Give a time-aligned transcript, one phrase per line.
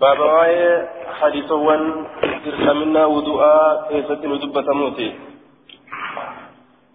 [0.00, 0.88] باب واي
[1.20, 1.82] حديث وان
[2.80, 3.56] منا وضوءا
[3.88, 5.08] كيست ندبة موتي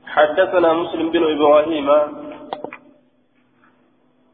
[0.08, 1.88] حدثنا مسلم بن إبراهيم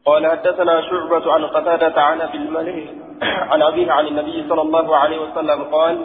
[0.06, 2.88] قال حدثنا شعبة عن قتادة عن أبي الملك
[3.22, 5.96] عن أبيه عن النبي صلى الله عليه وسلم قال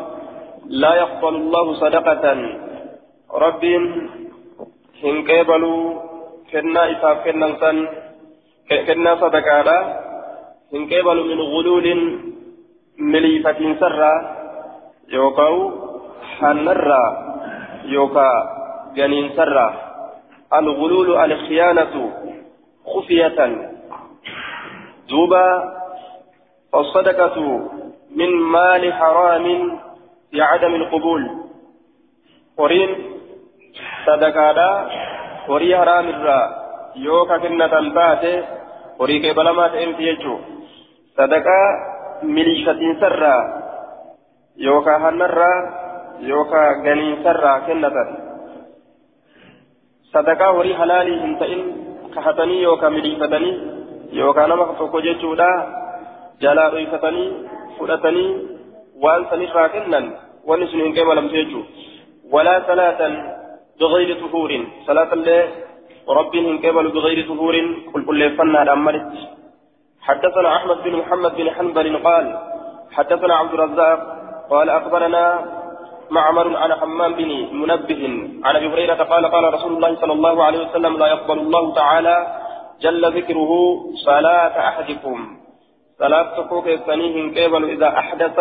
[0.66, 2.26] لا يقبل الله صدقة
[3.34, 3.64] رب
[5.06, 6.02] إن قبلوا
[6.52, 7.18] كنا إساف
[8.88, 9.70] كنا صدقة
[10.74, 11.88] إن قبلوا من غلول
[12.98, 14.38] مليفة سرة
[15.10, 15.72] يوكاو
[16.40, 17.34] حنرة
[17.86, 18.30] يوكا
[18.96, 19.74] جنين سرة
[20.54, 22.12] الغلول الخيانة
[22.86, 23.70] خفية.
[25.10, 25.74] دوبا
[26.76, 27.70] الصدقة
[28.16, 29.80] من مال حرام
[30.32, 31.30] في عدم القبول.
[32.58, 32.90] قرين
[34.06, 34.90] صدقة
[35.48, 36.64] قري حرام الرا.
[36.96, 38.44] يوكا كنة تاتي
[39.00, 40.38] قري كبلمات امتي يجو.
[42.24, 43.38] صدقة مليشة سرا
[44.58, 45.54] يوكا هنرا
[46.20, 47.98] يوكا غنين سرا كنة
[50.14, 51.62] صدقة وري حلالي انتئن
[52.16, 53.52] كحتني يوكا مليفتني
[54.12, 55.84] يوكا نمك توكو جيتشودا
[56.44, 57.34] jalaa dhoyfatanii
[57.78, 58.30] fudhatanii
[59.04, 60.06] waan sanirraa kennan
[60.48, 61.64] wanni sun hin qeebalamtu jechuu
[62.34, 63.14] walaa salaatan
[63.80, 65.44] bigayri tuhuurin salaatallee
[66.18, 69.22] rabbiin hin qeebalu bigayri tuhuurin qulqulleeffannaadhaan malitti
[70.04, 72.26] حدثنا أحمد بن محمد بن حنبل قال
[72.92, 74.00] حدثنا عبد الرزاق
[74.50, 75.24] قال أخبرنا
[76.12, 77.30] معمر عن حمام بن
[77.62, 78.04] منبه
[78.44, 82.18] عن أبي هريرة قال قال رسول الله صلى الله عليه وسلم لا يقبل الله تعالى
[82.82, 83.52] جل ذكره
[84.06, 85.38] صلاة أحدكم.
[86.00, 88.38] صلاة تقوك الثاني قبل إذا أحدث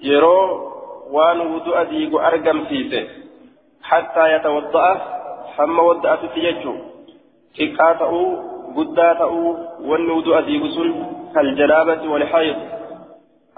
[0.00, 0.40] يرو
[1.10, 3.08] وان وضوء ديق أرقم سيسه
[3.82, 4.86] حتى يتوضأ
[5.56, 6.74] حما ودأ تتيجو
[7.58, 8.14] تكاته
[8.76, 9.34] قداته
[9.80, 12.56] وان وضوء ديق سن كالجنابة والحيض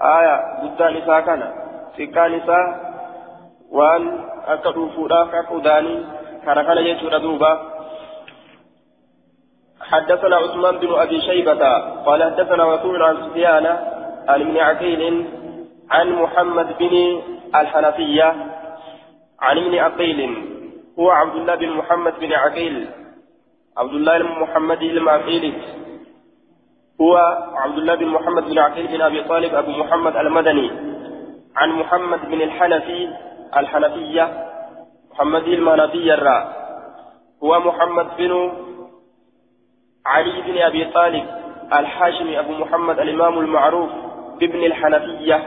[0.01, 1.41] آية قدا نساء كان
[1.97, 2.65] تكا نساء
[3.71, 4.03] وان
[4.47, 5.95] أكدوا فوراك أكداني
[6.45, 7.51] كان كان يجو ردوبا
[9.81, 11.63] حدثنا عثمان بن أبي شيبة
[12.05, 13.65] قال حدثنا وكيع عن سفيان
[14.27, 15.25] عن ابن عقيل
[15.91, 17.21] عن محمد بن
[17.55, 18.35] الحنفية
[19.39, 20.19] عن ابن عقيل
[20.99, 22.89] هو عبد الله بن محمد بن عقيل.
[23.77, 25.53] عبد الله بن محمد بن عقيل
[27.01, 27.17] هو
[27.55, 30.71] عبد الله بن محمد بن عقيل بن أبي طالب أبو محمد المدني.
[31.55, 33.09] عن محمد بن الحنفي
[33.57, 34.45] الحنفية
[35.11, 36.43] محمد المنبي الراء
[37.43, 38.51] هو محمد بن
[40.05, 41.25] علي بن أبي طالب
[41.73, 43.89] الحاشمي أبو محمد الإمام المعروف
[44.39, 45.43] بابن الحنفية.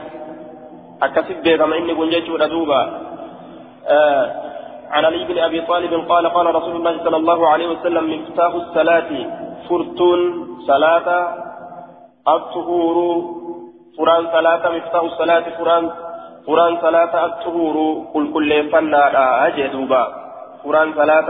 [1.03, 3.01] أكسب كما إني قنجيت ردوبا
[3.87, 4.50] آه
[4.91, 9.09] عن علي بن أبي طالب قال قال رسول الله صلى الله عليه وسلم مفتاح الصلاة
[9.69, 10.19] فرتون
[10.67, 11.07] صلاة
[12.27, 12.97] الطهور
[13.97, 15.91] فران صلاة مفتاح الصلاة فران
[16.47, 17.75] فران صلاة الطهور
[18.13, 19.03] قل كل فنا
[19.47, 20.03] أجدوبا.
[20.63, 21.29] فران صلاة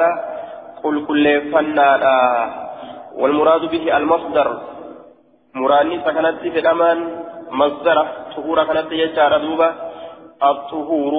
[0.83, 1.89] قل كل فنا
[3.19, 4.47] والمراد به المصدر.
[5.55, 6.97] مراني سكنت في الأمان
[7.51, 7.97] مصدر
[8.35, 9.69] طهورا كانت يجار دوبا.
[10.43, 11.13] الطهور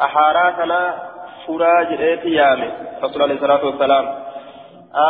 [0.00, 0.72] أحارا كان
[1.46, 2.70] فراج إيتي يامي
[3.02, 4.04] رسول عليه الصلاة والسلام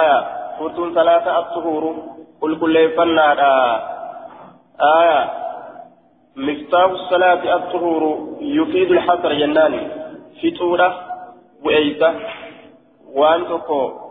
[0.00, 0.18] آية
[0.58, 1.96] فرتون ثلاثة الطهور
[2.40, 3.32] قل كل فنا
[5.00, 5.30] آية
[6.36, 8.02] مفتاح الصلاة الطهور
[8.40, 9.74] يفيد الحصر جنان
[10.40, 10.94] في طورة
[11.64, 12.14] وإيسة
[13.14, 14.02] وأن تقول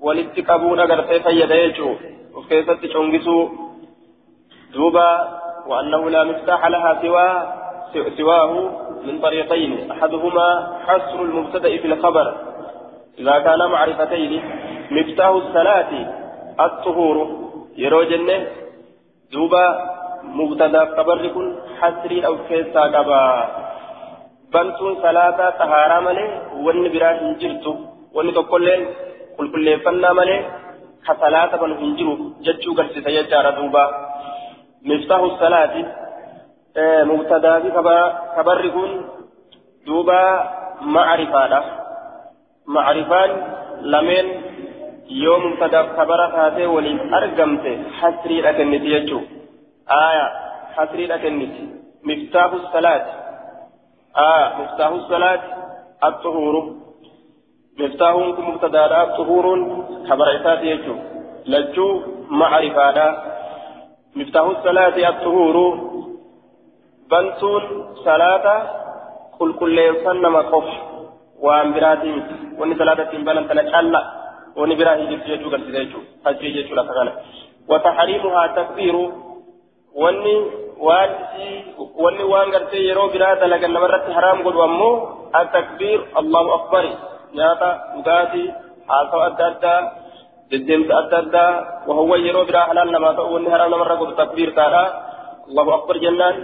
[0.00, 1.96] walitti qabuun agartee fayyada jechuun
[2.36, 3.42] of keessatti cungisuu
[4.72, 5.06] duuba
[5.66, 7.28] لها سوى
[7.92, 8.50] سواه
[9.06, 9.90] من طريقين.
[9.90, 10.48] أحدهما
[10.86, 12.26] حصر المبتدأ في الخبر.
[13.18, 14.32] إذا كان معرفتين
[14.90, 15.92] مفتاح الصلاة
[16.60, 17.16] الطهور.
[17.76, 18.46] يرو جنة
[19.32, 19.64] دوبا
[20.38, 21.46] مبتدأ خبر يكون
[21.80, 23.22] حصري أو كيسا قبا
[24.52, 26.26] بنتون صلاة طهارة ملي
[26.64, 27.72] ون براه جرتو
[28.16, 28.26] ون
[29.36, 30.40] qulqulleeffannaa malee
[31.06, 32.12] ka salaata banu hin jiru
[32.46, 33.82] jechuu garsiisa jechaadha duuba
[34.90, 35.82] miftaahu salaati
[37.10, 37.70] mubtadaa fi
[38.36, 38.90] kabarri kun
[39.86, 40.20] duuba
[40.80, 41.60] macrifaadha
[42.66, 43.30] macrifaan
[43.92, 44.26] lameen
[45.08, 49.22] yoo mubtadaaf kabara taatee waliin argamte hasriidha kenniti jechuu
[50.00, 50.24] aya
[50.76, 51.64] hasriidha kenniti
[52.08, 53.12] miftaahu salaati
[54.30, 55.56] aya miftaahu salaati
[56.04, 56.54] الطهور
[57.78, 59.46] مفتاحون كم مبتدا طهور
[60.08, 60.96] خبر إسات يجو
[61.46, 62.98] لجو معرفة
[64.16, 65.56] مفتاح الصلاة الطهور
[67.10, 67.62] بنتون
[68.04, 68.46] صلاة
[69.38, 70.68] كل كل فن مقف
[71.44, 72.12] وان براتي
[72.58, 74.02] وني صلاة تنبالا تنشالا
[74.58, 77.12] وني براتي جسيجو قرسي يجو حجي يجو لفغانا
[77.70, 78.96] وتحريمها تكبير
[80.02, 80.36] وني
[80.76, 81.10] waan
[81.96, 84.94] wanni waan gartee yeroo biraa dalagan namarratti haraam godhu ammoo
[85.40, 86.92] at-takbiir allahu akbari
[87.38, 88.48] nyaata dhugaatii
[88.88, 89.80] haasawa adda addaa
[90.50, 91.52] deddeemsa adda addaa
[91.88, 94.84] wahawwan yeroo biraa halaal namaa ta'u wanni haraam namarra godhu takbiir taadha
[95.48, 96.36] allahu akbar jennaan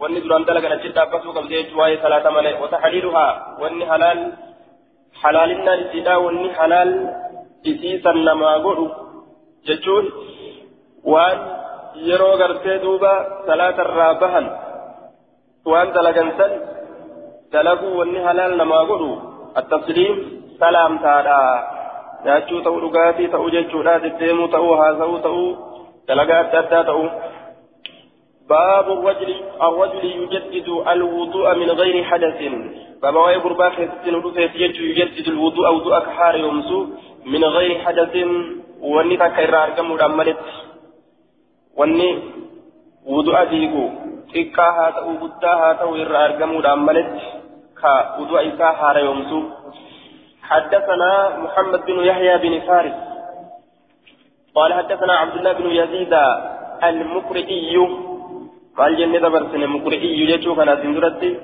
[0.00, 3.32] wanni duraan dalagan achi dhaabbatuu qabdee jechuu waa'ee salaata malee wata haliiluhaa
[3.62, 4.20] wanni halaal
[5.22, 6.92] halaalinaan isiidha wanni halaal
[7.72, 8.86] isiisan namaa godhu
[9.68, 10.06] jechuun
[11.12, 11.38] waan
[12.08, 13.12] yeroo gartee duuba
[13.48, 14.46] salaatarraa bahan
[15.72, 16.52] waan dalagansan
[17.54, 19.10] dalaguu wanni halaal namaa godhu
[19.60, 20.16] attasliim
[20.62, 21.38] salaamtaadha
[22.24, 25.48] nyaachuu ta'uu dhugaatii ta'uu jechuudha deddeemuu ta'uu haasa'uu ta'uu
[26.08, 27.06] dalagaa adda addaa ta'uu
[28.48, 29.30] باب الرجل
[29.62, 32.38] الرجل يجدد الوضوء من غير حدث.
[33.02, 34.14] باب واي غربا كيسن
[34.90, 36.86] يجدد الوضوء وضوء كحار يومسو
[37.26, 38.14] من غير حدث.
[38.84, 40.44] ارقم مدمرت
[41.78, 42.10] wanni
[43.02, 43.84] wudu'a diigu
[44.32, 47.24] xiqqaa haa ta'u guddaa haa ta'u irra argamuudhaan maletti
[47.80, 49.40] ka wudu'a isaa haarayomsu
[50.44, 51.12] حدثنا
[51.44, 52.96] محمد بن يحيى بن فارس.
[54.54, 56.14] قال حدثنا عبد الله بن يزيد
[56.84, 57.76] المقرئي.
[58.76, 61.38] قال جنة برسن المقرئي يجو كان سندرتي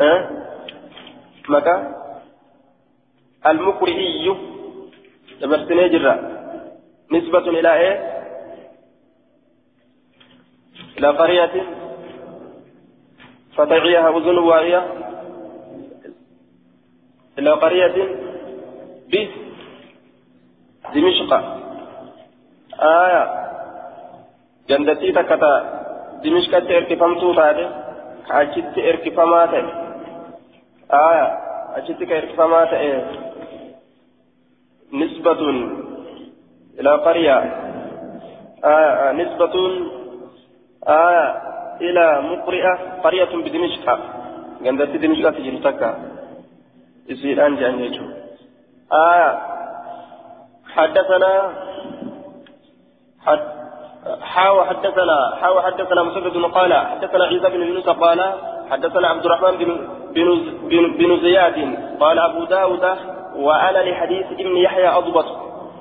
[0.00, 0.30] أه؟
[1.48, 1.96] مكة
[3.46, 4.36] المقرئي
[5.42, 6.14] برسن جرا
[7.12, 8.20] نسبة إلى إيه؟
[10.98, 11.66] إلى قرية.
[13.56, 14.82] فتعيها أذن واعية
[17.38, 17.96] إلى قرية.
[20.92, 21.32] بدمشق
[22.80, 23.49] آية.
[24.70, 25.52] جندتي تكتا
[26.22, 27.66] دمشق تركفمتو تاتي
[28.28, 29.54] كأجت إركفمات
[30.92, 31.26] آية
[31.76, 33.00] أجت كإركفمات إيه؟
[34.92, 35.40] نسبة
[36.80, 37.38] إلى قرية
[38.64, 39.54] آه نسبة
[40.88, 41.26] آه
[41.80, 42.74] إلى مقرئة
[43.04, 43.86] قرية بدمشق
[44.66, 45.90] عندك دمشق تجي تكا
[47.08, 48.00] يصير أنجي أنجي
[48.92, 49.40] آه
[50.74, 51.52] حدثنا
[53.26, 53.59] حد
[54.22, 58.32] حاو حدثنا حاو حدثنا مسدد قال حدثنا عيسى بن يونس قال
[58.70, 62.84] حدثنا عبد الرحمن بن بن بن, بن زياد قال أبو داود
[63.36, 65.26] وأنا لحديث ابن يحيى أضبط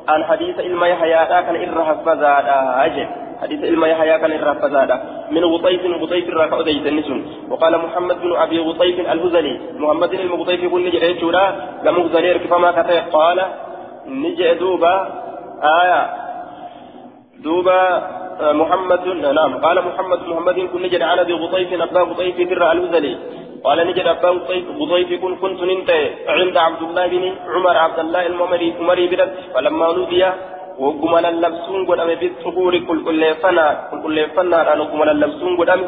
[0.07, 3.07] عن حديث إلما يحيى كان فزادا أجل
[3.41, 8.35] حديث إلما يحيى كان إرها فزادا من غطيف غطيف الرافع أديت النسون وقال محمد بن
[8.35, 13.45] أبي غطيف الهزلي محمد المغطيف يقول نجد يجولا لم غزلي كفما كتير قال
[14.07, 15.07] نجد دوبا
[15.63, 16.28] آية
[17.43, 17.81] دوبا
[18.61, 19.05] محمد
[19.39, 23.13] نعم قال محمد محمد كن نجد على ذي غطيف أبا غطيف بر الهزلي
[23.65, 24.29] قال نجد أبا
[24.79, 25.89] غطيف كن كنت ننت
[26.35, 30.23] عند عبد الله بن عمر عبد الله الممري عمري برد فلما نودي
[30.83, 35.69] وقم للبسون قد أمي بالطهور كل كل فنا كل كل فنا أنا وقم للبسون قد
[35.75, 35.87] أمي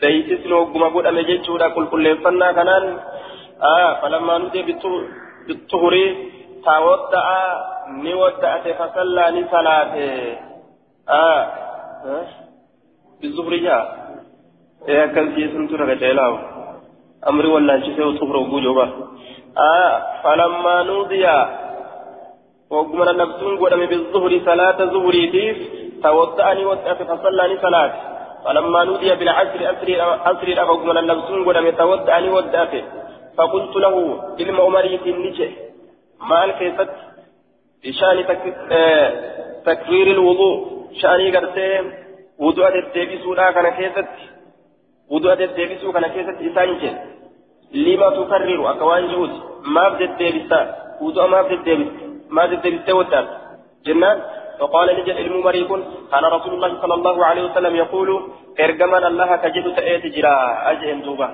[0.00, 2.84] بيتسن وقم قد أمي جيتشورا كل كل فنا كنان.
[3.70, 4.60] آه فلما نودي
[5.46, 6.02] بالطهور
[6.66, 7.26] تودع
[8.04, 9.92] نودع فصلى لصلاة
[11.12, 11.46] آه.
[13.20, 13.82] بالظهر جاء
[14.88, 16.38] إيه كان في سنتورا كتيلاو
[17.28, 18.86] أمري ولا نشيسه وطهر وجوبا
[19.58, 21.26] آه فلما نودي
[22.70, 25.58] وقمنا نفسون قدام بالظهر صلاة ظهري تيف
[26.02, 27.92] توضأني وسأت فصلاني صلاة.
[28.44, 32.74] فلما نودي بالعصر أسري أسري وقمنا نفسون قدام توضأني ودأت
[33.38, 33.94] فقلت له
[34.40, 35.50] إلما عمري في النجة
[36.30, 36.90] مال كيست
[37.84, 38.42] بشأن تك...
[38.72, 39.32] آه...
[39.90, 40.81] الوضوء.
[41.00, 41.68] شاني قرتي
[42.38, 44.08] وضوء الدبيسودا كان كيست
[45.10, 46.94] وضوء الدبيسو كان كيست إسانجل
[47.74, 49.32] لما تكرر أكوان جهود
[49.74, 50.60] ما بدت الدبيسا
[51.00, 51.88] وضوء ما بدت الدبيس
[52.30, 53.28] ما بدت ودات
[53.86, 54.18] جنان
[54.60, 55.70] فقال نجد الممريك
[56.12, 58.08] كان رسول الله صلى الله عليه وسلم يقول
[58.60, 60.34] ارجمنا الله كجد تأتي جرا
[60.70, 61.28] أجئن دوبا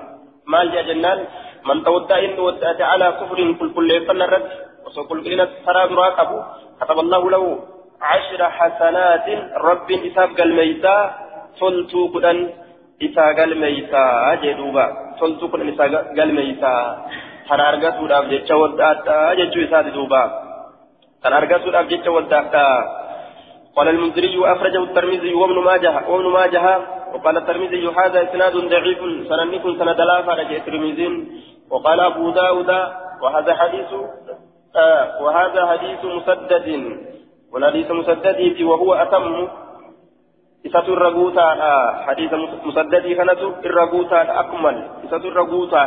[0.51, 1.19] ما جاء جنان
[1.67, 4.49] من تودع إن ودأت على كفر كل كل فن الرد
[4.85, 6.39] وسكل إلى ترى راكبه
[6.81, 7.43] كتب الله له
[8.01, 9.27] عشر حسنات
[9.67, 10.97] رب إساب الميتا
[11.59, 12.37] تلتو كدن
[13.03, 14.05] إساق الميتا
[14.43, 14.85] جدوبا.
[15.19, 16.75] تلتو كدن إساق الميتا
[17.49, 20.23] كان أرغسو داب جتش وداتا جتشو إساد دوبا
[21.23, 22.67] كان أرغسو داب جتش وداتا
[23.75, 26.65] قال المنذري أخرجه الترمذي وابن ماجه وابن ماجه.
[27.13, 31.07] وقال الترمذي هذا إسناد ضعيف سننك سند لا فرج الترمذي.
[31.71, 32.71] وقال أبو داود
[33.21, 33.91] وهذا حديث
[34.75, 36.67] آه وهذا حديث مسدد.
[37.53, 39.47] والحديث مسدد وهو أتم.
[40.65, 41.47] إسات الرغوتا
[42.07, 42.33] حديث
[42.65, 44.75] مسدد كانت الرغوتا أكمل.
[45.05, 45.83] إسات الرغوتا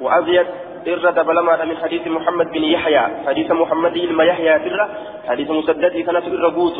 [0.00, 0.46] وأزيد
[0.88, 3.04] إرد بلما من حديث محمد بن يحيى.
[3.26, 4.88] حديث محمد بن يحيى ترى
[5.28, 6.78] حديث مسدد كانت الرغوت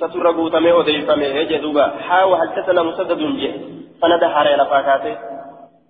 [0.00, 3.52] ستر قوتمي وديفمي يجدوبا حا وحدثنا مسدد جه.
[4.00, 5.14] سند حاري لفاكاته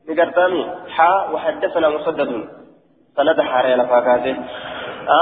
[0.08, 2.30] نقرتامي حا وحدثنا مسدد.
[3.16, 4.36] سند حاري لفاكاته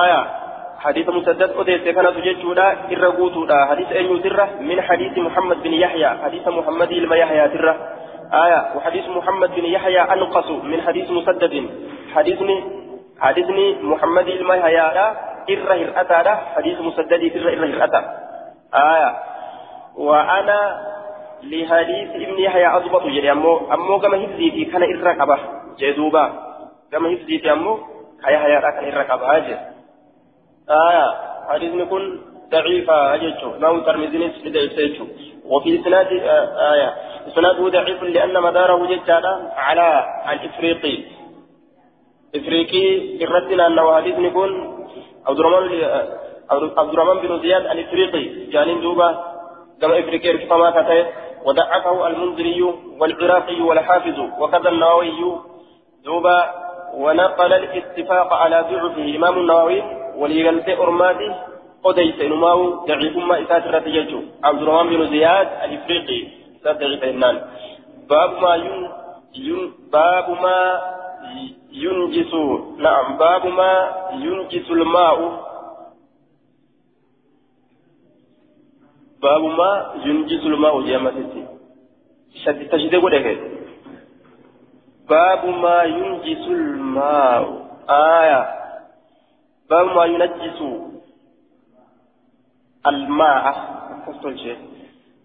[0.02, 0.45] آية.
[0.78, 6.48] حديث مسدد أديت كان تججودا إرقوتودا حديث أن يتره من حديث محمد بن يحيى حديث
[6.48, 7.76] محمد إلما يحيى تره
[8.32, 11.70] آية وحديث محمد بن يحيى أنقص من حديث مسدد
[12.14, 12.64] حديثني
[13.20, 14.80] حديثني محمد إلما يحيى
[15.50, 18.02] إره الأتى حديث مسدد إره إره الأتى
[18.74, 19.16] آية
[19.96, 20.80] وأنا
[21.42, 25.38] لحديث ابن يحيى أضبط جري أمو أمو كما هفزيتي كان إره كبه
[25.78, 26.32] جدوبا
[26.92, 27.78] كما هفزيتي أمو
[28.24, 29.75] كيا يحيى كان إره كبه أجل
[30.70, 31.14] آية
[31.48, 32.20] حديث نكون
[32.50, 35.06] ضعيفة أجلته ما هو ترمزين سيدة
[35.46, 36.06] وفي إسناد
[36.72, 36.94] آية.
[37.28, 41.04] إسناده ضعيف لأن مداره جدّا على الإفريقي.
[42.36, 42.84] إفريقي
[43.24, 44.50] الردنا أنه حديث نكون
[45.26, 45.84] عبد الرحمن
[46.78, 48.50] عبد الرحمن بن زياد الإفريقي.
[48.50, 49.08] جانين دوبا
[49.80, 51.06] كما إفريقي رفما كتير
[51.44, 52.62] ودعفه المنذري
[53.00, 55.38] والعراقي والحافظ وكذا النووي.
[56.04, 56.50] دوبا
[56.94, 59.16] ونقل الاتفاق على ضعفه.
[59.16, 61.34] إمام النووي وليغلت أرماته
[61.84, 66.20] قديس نماو ضعيف ما إسات الرتيجو عبد الرحمن بن زياد الإفريقي
[66.60, 67.36] إسات ضعيف إنان
[68.10, 68.88] باب ما ين,
[69.34, 70.58] ين باب ما
[71.72, 72.32] ينجس
[72.78, 73.72] نعم باب ما
[74.12, 75.18] ينجس الماء
[79.22, 79.72] باب ما
[80.04, 81.46] ينجس الماء جامتي
[82.44, 83.26] شد تشديد ودك
[85.08, 87.42] باب ما ينجس الماء
[87.90, 88.65] آية
[89.70, 90.58] باب ما ينجس
[92.86, 93.44] الماء.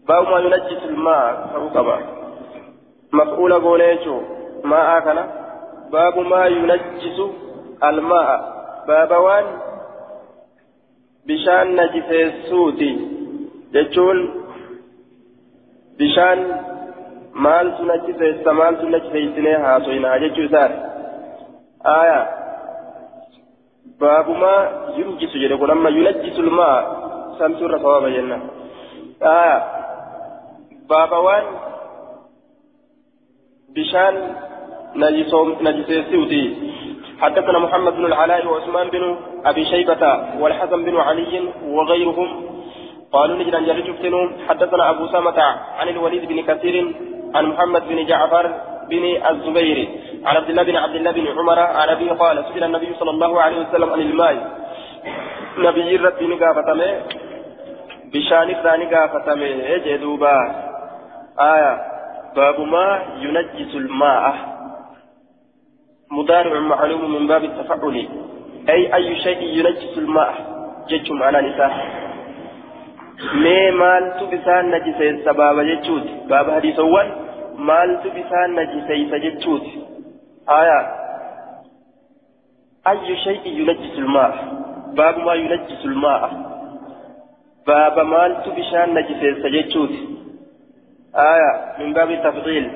[0.08, 1.48] باب ما ينجس الماء.
[1.54, 1.98] فوقبا
[3.14, 4.22] مفعول قوليتو
[4.64, 5.24] ما آكنا
[5.92, 7.18] باب ما ينجس
[7.84, 8.40] الماء.
[8.88, 9.46] باب وان.
[11.28, 13.12] بشان نجس السوتي
[13.74, 14.20] jechuun
[15.98, 16.40] bishaan
[17.34, 20.80] maaltu nachiteessa maaltu nachiteessinee haasoyinaa jechuu isaati
[21.84, 22.20] aya
[24.02, 24.62] baabumaa
[25.00, 26.78] yunjisu jedhe kun amma yunajjisu lmaa
[27.40, 28.38] samtuu irra sababa jenna.
[29.36, 29.58] Aya
[30.90, 31.46] baabawaan
[33.76, 34.16] bishaan
[35.68, 36.44] najiseessiuti.
[37.22, 39.04] حدثنا محمد بن العلاء وعثمان بن
[39.46, 40.04] ابي شيبه
[40.42, 41.34] والحسن بن علي
[41.70, 42.30] وغيرهم
[43.12, 45.40] قالوا نجد أن جرى حدثنا أبو سامة
[45.80, 46.76] عن الوليد بن كثير
[47.36, 48.46] عن محمد بن جعفر
[48.90, 49.78] بن الزبير
[50.26, 53.42] عن عبد الله بن عبد الله بن عمر عن أبيه قال سئل النبي صلى الله
[53.42, 54.36] عليه وسلم عن الماء.
[55.58, 57.02] نبي ربي نقافتمه
[58.14, 59.78] بشان الثاني قافتمه.
[59.86, 60.38] جدوبا؟
[61.40, 61.74] آية.
[62.36, 62.88] باب ما
[63.22, 64.36] ينجس الماء.
[66.12, 68.08] مضارع معلوم من باب التفعل.
[68.70, 70.34] أي أي شيء ينجس الماء؟
[70.90, 72.02] جتم على نساء.
[73.34, 77.12] mee maaltu bisaan najiseessa baaba jechuuti baaba hadiisawwan
[77.58, 79.91] maaltu bisaan najiseessa jechuuti
[80.58, 80.78] aya
[82.92, 84.32] ayyu shay'in yunajjisu lmaa
[85.00, 86.30] baabu maa yunajjisu lmaa
[87.68, 90.00] baaba maaltu bishaan najiseessa jechuuti
[91.26, 92.68] aya min baabi tafdiil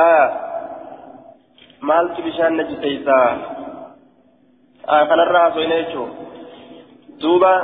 [0.00, 0.24] aya
[1.80, 3.16] maaltu bishaan najiseessa
[4.86, 6.08] aya kanarraa hasoyne jechuu
[7.22, 7.54] duuba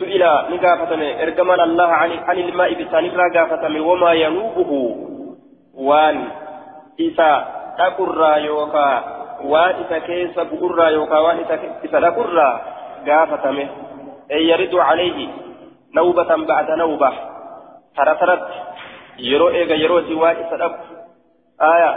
[0.00, 3.04] سئل نقافتم ارجمان الله عن عن الماء بسان
[3.36, 4.70] قافتم وما ينوبه
[5.88, 6.16] وان
[7.00, 7.32] إذا
[9.44, 11.38] وان إذا كيس بقر يوكا وان
[11.84, 12.38] إذا تقر
[13.06, 13.58] قافتم
[14.30, 15.28] أي يرد عليه
[15.94, 17.12] نوبة بعد نوبة
[17.96, 18.48] ترى ترت
[19.18, 20.86] يرو إيغا يرو وان إذا تقر
[21.62, 21.92] آية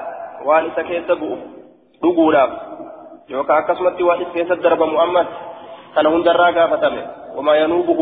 [0.46, 1.40] وان إذا كيس بقر
[2.00, 2.52] dhugudhaaf
[3.28, 5.28] yookaan akkasumatti waan is keessatti darbamu ammas
[5.96, 7.04] kana hundarraa gaafatame
[7.56, 8.02] ينوبه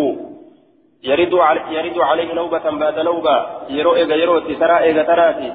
[1.03, 3.35] يرد علي يرد عليه نوبة بعد نوبة
[3.69, 5.53] يرو إيغا يروتي ترى إيغا تراتي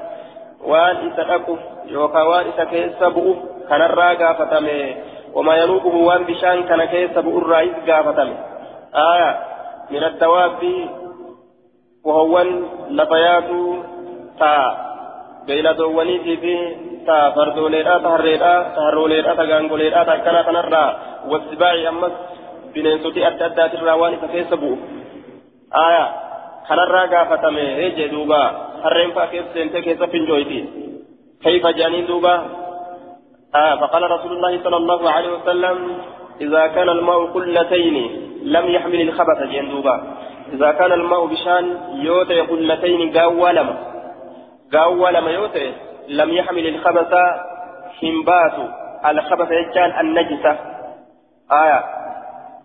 [0.63, 3.37] وان إسا أكف يوكا وان إسا كيسا بؤف
[3.69, 4.97] كان الراقا فتمي
[5.35, 8.37] وما ينوبه وان بشان كان كيسا بؤ الرئيس قافتمي
[8.95, 9.39] آية
[9.91, 10.63] من الدواب
[12.05, 12.43] وهو
[12.91, 13.51] لفيات
[14.39, 14.77] تا
[15.47, 16.77] بين دوانيتي في
[17.07, 20.97] تا فردوليرا تهريرا تهروليرا تغانغوليرا تكنا تنرى
[21.29, 22.13] والسباع أمس
[22.75, 24.79] bineensoti adda addaatirraa waan isa keessa bu'u.
[25.71, 26.05] Aya
[26.69, 27.65] kanarraa gaafatame
[27.97, 28.72] jee duuba.
[28.85, 30.61] Harreen faa keessa seentee keessa finjooyti
[31.43, 32.35] كيف جانين دوبا
[33.55, 35.99] آه فقال رسول الله صلى الله عليه وسلم
[36.41, 37.97] إذا كان الماء قلتين
[38.43, 40.03] لم يحمل الخبث جين دوبا
[40.53, 43.77] إذا كان الماء بشان يوتي قلتين قاولما
[44.73, 45.73] قاولما يوتي
[46.09, 47.15] لم يحمل الخبث
[48.01, 48.57] حنبات
[49.07, 50.59] الخبث يجان النجسة
[51.53, 51.85] آية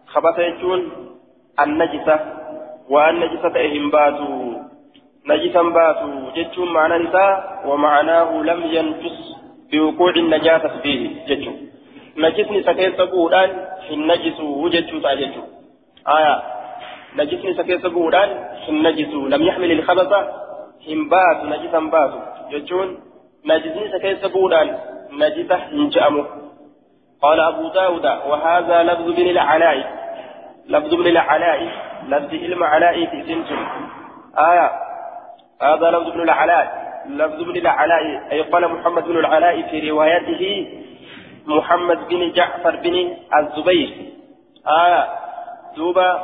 [0.07, 0.91] خبث يجون
[1.59, 2.19] النجسة
[2.89, 4.53] وأن نجسة باتوا
[5.27, 9.17] نجسا باتوا جتشون معنى نساء ومعناه لم ينجس
[9.71, 11.51] بوقوع النجاسة فيه جتشو
[12.17, 13.49] نجسني سكيت بودان
[13.91, 15.41] النجس وجتشو تاجتشو.
[16.07, 16.35] آية.
[17.17, 18.29] نجسني سكيت بودان
[18.69, 20.11] النجس لم يحمل الخبث
[20.87, 22.99] هم بات نجسا باتوا جتشون
[23.45, 24.77] نجسني سكيت بودان
[25.11, 26.25] نجسة هنجأمه
[27.21, 29.77] قال أبو داود وهذا لفظ بن العلاء.
[30.67, 31.69] لفظ بن العلاء
[32.07, 33.59] لفظ علم علاء في سنتم.
[34.37, 34.86] آية.
[35.61, 36.87] هذا لفظ بن العلاء.
[37.09, 40.67] لفظ بن العلاء أي قال محمد بن العلاء في روايته
[41.47, 43.89] محمد بن جعفر بن الزبير.
[44.67, 45.07] آية
[45.75, 46.23] دوبا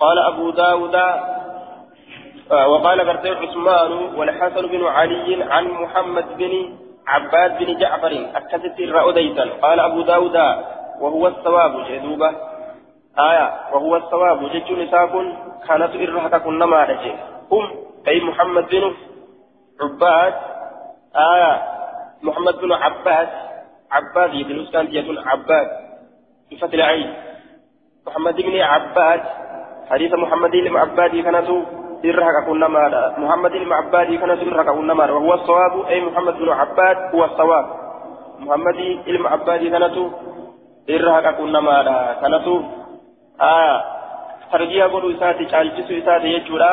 [0.00, 6.52] قال أبو داود آه وقال برتين عثمان والحسن بن علي عن محمد بن
[7.06, 8.26] عباد بن جعفر.
[8.34, 10.36] أكدت الرأوديتا قال أبو داود
[11.00, 11.86] وهو الثواب.
[11.90, 12.28] جدوبة
[13.18, 14.50] آية وهو الثواب.
[14.52, 15.32] جج نساكن
[15.68, 17.12] كانت إرهك كنما رجي
[17.52, 18.94] هم أي محمد بن
[19.80, 20.34] عباد
[21.16, 21.62] آية
[22.22, 23.28] محمد بن عباد
[23.92, 25.68] عباد يدلس كانت يكون عباد
[26.52, 27.14] بفتح العين.
[28.06, 29.20] محمد بن عباد
[29.90, 31.48] حديث محمد بن عباد كانت
[32.04, 36.96] إرهق كنا مالا محمد المعبادي كان إرهق كنا مالا وهو الصواب أي محمد بن عباد
[37.14, 37.66] هو الصواب.
[38.38, 39.96] محمد المعبادي كانت
[40.90, 42.46] إرهق كنا مالا كانت
[43.40, 43.84] آه
[44.52, 46.72] ترجيح قولوا إساتي تعالجس إساتي يجولا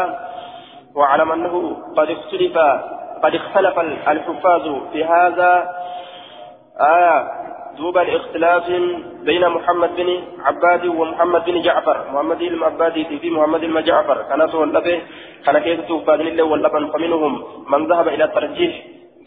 [0.96, 2.58] واعلم أنه قد اختلف
[3.24, 5.70] قد اختلف الحفاظ في هذا.
[6.82, 7.28] آه
[7.78, 8.64] دوب الاختلاف
[9.24, 10.10] بين محمد بن
[10.46, 11.98] عباد ومحمد بن جعفر.
[12.14, 14.22] محمد بن عباد في محمد بن جعفر.
[14.30, 15.02] كان سوى اللبه.
[15.46, 18.74] كان كيف توفى الله واللبن فمنهم من ذهب إلى الترجيح.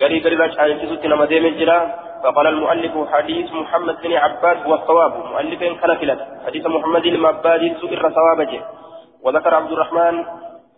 [0.01, 1.95] قريب قريب عن كيسوت نمدين الجرا
[2.25, 5.13] فقال المؤلف حديث محمد بن عباد هو الصواب.
[5.33, 8.53] مؤلف كان حديث محمد بن عباد سئر صوابه
[9.25, 10.25] وذكر عبد الرحمن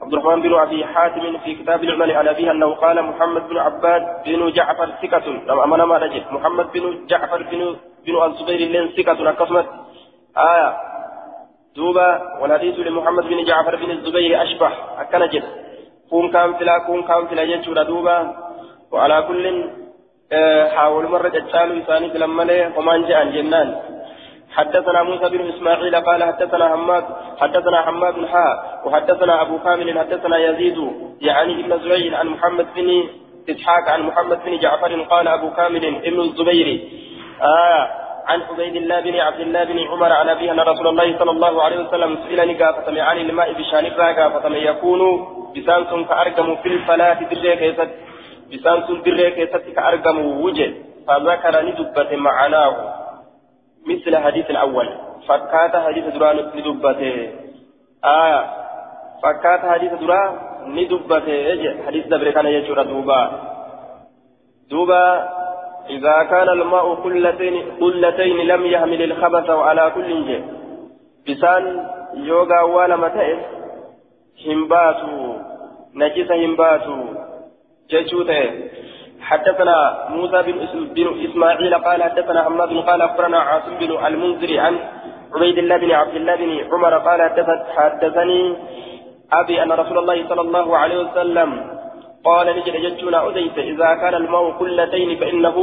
[0.02, 4.02] عبد الرحمن بن أبي حاتم في كتاب العمل على ابيه أنه قال محمد بن عباد
[4.26, 5.26] بن جعفر ثقة.
[5.28, 6.24] لما امن ما نجد.
[6.30, 9.30] محمد بن جعفر بن بن الزبير لين ثقة.
[9.30, 9.66] اكسمت
[10.36, 10.76] آية.
[11.76, 14.70] دوبا والحديث لمحمد بن جعفر بن الزبير أشبه.
[14.98, 15.44] اكنجد
[16.10, 18.36] كون كان فلا كون كان فلا يجور دوبا.
[18.92, 19.70] وعلى كل
[20.32, 23.68] آه حاول مرة جتالو يساني لما وما جاء جنان
[24.56, 27.04] حدثنا موسى بن إسماعيل قال حدثنا حماد
[27.40, 30.78] حدثنا حماد حاء وحدثنا أبو كامل حدثنا يزيد
[31.20, 32.88] يعني ابن زريع عن محمد بن
[33.50, 36.68] إسحاق عن محمد بن جعفر قال أبو كامل ابن الزبير
[37.42, 37.82] آه
[38.26, 41.62] عن عبيد الله بن عبد الله بن عمر عن أبيه أن رسول الله صلى الله
[41.62, 45.00] عليه وسلم سئل نقافة عن الماء بشان الراقافة يكون
[45.56, 47.90] بسانس كأرقم في الفلاة دري كيست
[48.52, 50.74] بسانس دري كيست كأرقم وجه
[51.06, 52.74] فذكر ندبة معناه.
[53.86, 54.88] مثل حديث الأول.
[55.28, 57.16] فكات حديث دران ندبته.
[58.04, 58.42] آية
[59.22, 60.30] فكات حديث دران
[60.66, 61.84] ندبته.
[61.86, 63.30] حديث دبر كان يجور دوبا.
[64.70, 65.04] دوبا
[65.90, 70.42] إذا كان الماء قلتين قلتين لم يحمل الخبث على كل شيء.
[71.28, 73.60] بسان يوغا ولا متى؟
[74.46, 75.34] همباتو
[75.94, 76.96] نجس همباتو
[77.90, 78.42] جيشوته
[79.30, 79.76] حدثنا
[80.10, 80.38] موسى
[80.96, 84.74] بن إسماعيل قال حدثنا حماد قال أخبرنا عاصم بن المنذر عن
[85.34, 87.20] عبيد الله بن عبد الله بن عمر قال
[87.76, 88.56] حدثني
[89.32, 91.50] أبي أن رسول الله صلى الله عليه وسلم
[92.24, 95.56] قال نجد جدنا أديت إذا كان الماء كلتين فإنه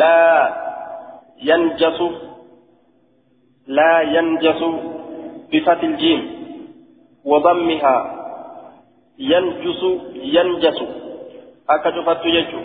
[0.00, 0.54] لا
[1.42, 1.98] ينجس
[3.66, 4.60] لا ينجس
[5.52, 6.20] بفتح الجيم
[7.24, 7.96] وضمها
[9.18, 9.82] ينجس
[10.36, 11.05] ينجس.
[11.68, 12.60] Akka cufattu jechu.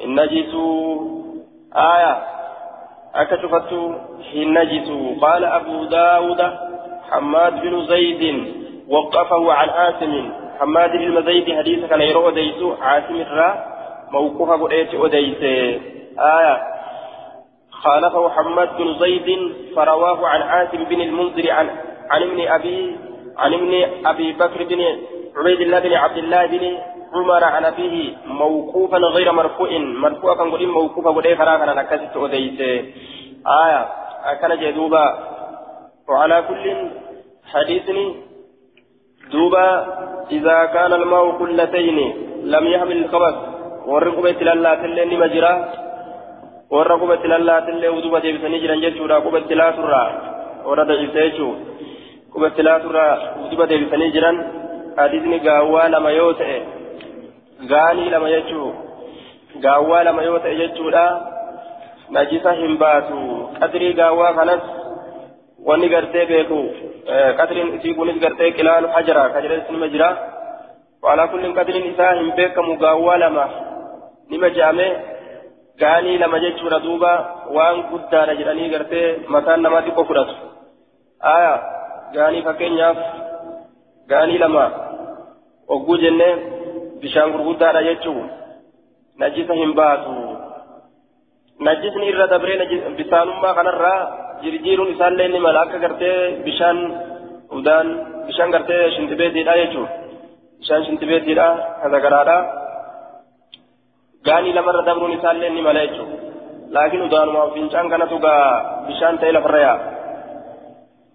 [0.00, 0.64] Hin najisu
[1.72, 2.12] aya
[3.12, 3.94] akka cufattu
[4.32, 6.70] hin najisu qaala abu daawuda
[7.10, 8.22] حماد بن زيد
[8.88, 13.64] وقفه عن عاصم حماد بن زيد حديث كان يرى أديس عاصم الرا
[14.10, 15.42] موقوفة قريت أديس
[16.18, 16.62] آية
[17.70, 19.28] خالفه حماد بن زيد
[19.76, 21.70] فرواه عن عاصم بن المنذر عن
[22.10, 22.96] عن ابن أبي
[23.38, 23.72] عن ابن
[24.06, 24.80] أبي بكر بن
[25.36, 26.78] عبيد الله بن عبد الله بن
[27.14, 32.60] عمر عن أبيه موقوفا غير مرفوع مرفوعا كان قولين موقوفا قولين فراغا نكست أديس
[33.46, 33.82] آية
[34.24, 35.04] أكن جدوبا.
[36.10, 36.64] وعلى كل
[37.52, 38.06] حديثني
[39.32, 39.68] دوبا
[40.30, 41.98] إذا كان الماء كلتين
[42.44, 43.36] لم يحمل الخبث
[43.86, 45.52] والرقبة لله تلين مجرى
[46.70, 50.04] والرقبة لله تلين ودوبا ديبسني جران جيشورا قبة لا سرى
[50.68, 51.48] ورد إبسيشو
[52.34, 53.06] قبة لا سرى
[53.42, 54.36] ودوبا ديبسني جران
[54.98, 56.79] حديثني قاوا لما يوتئ.
[57.68, 58.72] Gaanii lama jechuu
[59.60, 61.04] gaawwaa lama yoo ta'e jechuudha
[62.16, 63.18] najisa hin baatu
[63.60, 64.62] qadrii gaawwaa kanas
[65.68, 66.60] wanni gartee beeku
[67.40, 70.10] qadriin isii kunis gartee qilaalu hajara kajirees nima jira
[71.02, 73.48] waalaa kullin qadriin isaa hin beekamu gaawwaa lama
[74.30, 74.86] nima je'ame
[75.82, 77.12] gaanii lama jechuudha duuba
[77.56, 80.34] waan guddaadha jedhanii gartee mataan namaa xiqqoo fudhatu
[81.34, 81.52] aya
[82.14, 82.98] gaanii fakkeenyaaf
[84.14, 84.64] gaanii lama
[85.76, 86.34] ogguu jennee
[87.02, 88.20] bishaan gurguddaadha jechuu
[89.22, 90.14] najisa hin baatu
[91.68, 92.56] najisni irra dabree
[92.98, 94.00] bisaanummaa kanarraa
[94.42, 96.78] jirjiiruun isaallee ni mala akka gartee bishaan
[97.58, 97.88] udaan
[98.28, 99.86] bishaan gartee shintibeetiidha jechuu
[100.60, 101.46] bishaan shintibeetiidha
[101.82, 102.36] kasagaraadha
[104.28, 106.08] gaanii lamarra dabruun isaallee ni mala jechuu
[106.76, 108.44] laakiin udaanuma fincaan kanatu gaa
[108.88, 109.78] bishaan ta'e lafarra yaa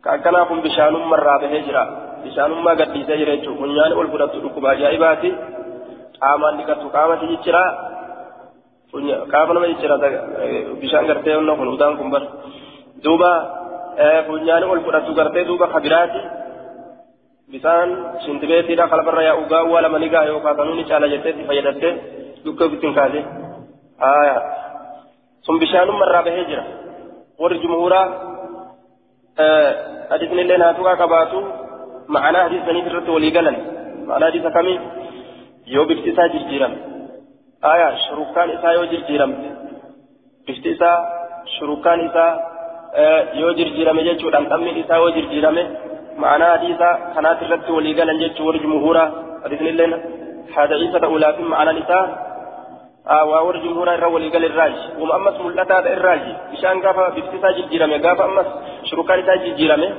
[0.04, 1.84] ka akkanaa kun bishaanummarraa bahee jira
[2.24, 5.30] bishaanummaa gadhiisee jira jechuu funyaani ol fudhattu dhukkuba ajaa'ibaati
[6.23, 7.63] qaamaan dhiqattu qaamati jijjira
[9.34, 9.95] qaama nama jijjira
[10.82, 12.23] bishaan gartee onna kun udaan kun bar
[13.06, 13.32] duuba
[14.28, 16.21] funyaani ol fudhattu gartee duuba kabiraati
[17.54, 17.89] bisaan
[18.25, 21.91] shintibeetiidha kalabarra yaa ugaa waa lama ni gaa yookaan kanuu ni caala jettee itti fayyadattee
[22.45, 23.19] dukka ofitti hin kaase
[25.45, 26.63] sun bishaanummarraa bahee jira
[27.41, 28.06] warri jumhuuraa
[30.12, 31.38] hadiisni illee naatuqaa qabaatu
[32.15, 33.58] ma'anaa hadiisaniif irratti walii galan
[34.10, 34.78] ma'anaa hadiisa kamii
[35.73, 36.78] yoo bifti isaa jijjiirame
[37.73, 39.47] aya shurukaan isaa yoo jirjiiramte
[40.47, 40.97] bifti isaa
[41.58, 42.32] shurukaan isaa
[43.41, 45.63] yoo jirjiirame jechuudhaan dhammiin isaa yoo jirjiirame
[46.23, 49.08] ma'anaa hadiisa kanaat irratti walii galan jechuu warri jumhuuraa
[49.43, 49.89] hadiisni illee
[50.56, 52.04] haada isa ta'uu laafin ma'anaan isaa
[53.32, 57.54] waa warri jumhuuraa irra walii gala irraaji wama ammas mul'ataadha irraaji bishaan gaafa bifti isaa
[57.58, 58.47] jijjiirame gaafa ammas
[58.91, 59.89] shurukaan isaa jijjiirame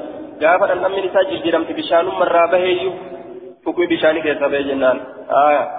[0.44, 2.94] gaafa dhandhammin isaa jijjiiramte bishaanummarraa baheeyyuu
[3.66, 5.00] dhukkubni bishaanii keessa bahee jennaan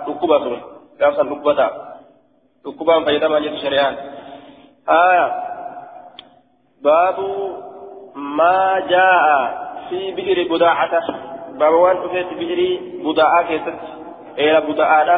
[0.05, 0.55] dhukkuba sun
[0.99, 1.67] gaafsan dhukkubata
[2.63, 3.95] dhukkubaan fayyadamaa jettu shari'aan
[6.87, 7.29] baabu
[8.39, 9.37] maa jaa'a
[9.87, 10.99] fi bi'iri budaa'ata
[11.63, 12.75] baaba waan dhufeetti bi'irii
[13.07, 13.89] budaa'aa keessatti
[14.47, 15.17] eela budaa'aadha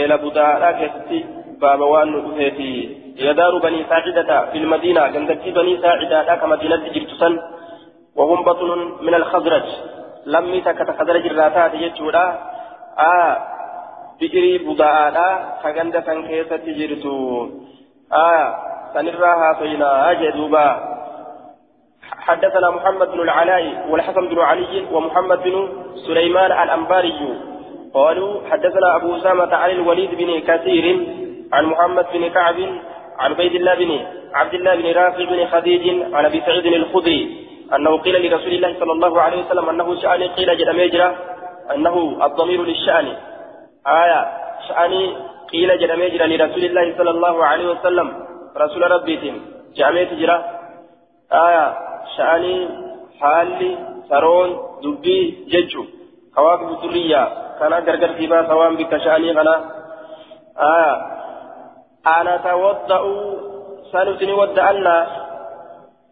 [0.00, 1.22] eela budaa'aadha keessatti
[1.62, 2.70] baaba waan nu dhufeeti
[3.92, 7.42] saacidata fil madiina gandattii banii saacidaadha ka madiinatti jirtu san
[8.16, 8.70] وهم بطن
[9.00, 9.66] من الخزرج
[10.26, 12.38] لم تكت خزرج الراتات يجودا
[12.98, 13.36] آه
[14.20, 15.14] بئري بداء
[15.62, 17.48] كغند سن كيسة تجرتو
[18.12, 18.46] آه
[18.94, 20.66] سنراها فينا أجدوبا
[22.26, 25.68] حدثنا محمد بن العلاء والحسن بن علي ومحمد بن
[26.06, 27.20] سليمان الأنباري
[27.94, 30.86] قالوا حدثنا أبو أسامة عن الوليد بن كثير
[31.52, 32.56] عن محمد بن كعب
[33.18, 33.90] عن عبيد الله بن
[34.34, 38.92] عبد الله بن رافع بن خديج عن أبي سعيد الخدري أنه قيل لرسول الله صلى
[38.92, 41.16] الله عليه وسلم أنه شأني قيل جل ميجرى
[41.74, 43.06] أنه الضمير للشأن.
[43.86, 44.20] آية
[44.68, 45.16] شأني
[45.52, 48.08] قيل جل ميجرى لرسول الله صلى الله عليه وسلم.
[48.56, 49.42] رسول ربي
[49.76, 50.44] جامعة جرى
[51.32, 51.64] آية
[52.16, 52.68] شأني
[53.20, 53.70] حالي
[54.10, 54.50] سرون
[54.82, 55.16] دبي
[55.52, 55.84] ججو.
[56.34, 57.22] كواكب الدرية
[57.58, 59.56] كان غرغر فيما سواء بك شأني غنا.
[60.58, 60.94] آية
[62.06, 63.02] أنا توضأ
[63.92, 64.96] سنتني ودأنا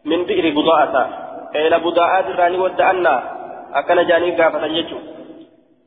[0.05, 1.28] من بئر بضاعة.
[2.64, 3.20] Wadda'annaa
[3.80, 5.02] akkana jaanii gaafatan jechuun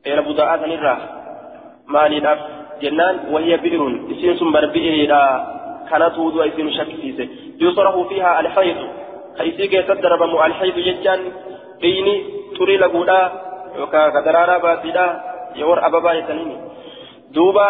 [0.04, 0.98] eela budaa'aa sanirraa
[1.94, 2.40] maaliidhaaf
[2.82, 5.20] jennaan wayya bi'iruun isiin sun bar bi'iriidha
[5.90, 7.24] kanatu du'a isiin shakkisiise
[7.62, 8.86] yusrahu fiihaa alxaydu
[9.36, 11.20] ka isii keessatti darabamu alxaydu jechaan
[11.82, 12.14] dhiini
[12.56, 13.26] xurii laguudhaa
[13.78, 15.10] yookaan ka daraaraa baasiidhaa
[15.60, 16.56] yoo warra ababaa jetaniini
[17.34, 17.66] duuba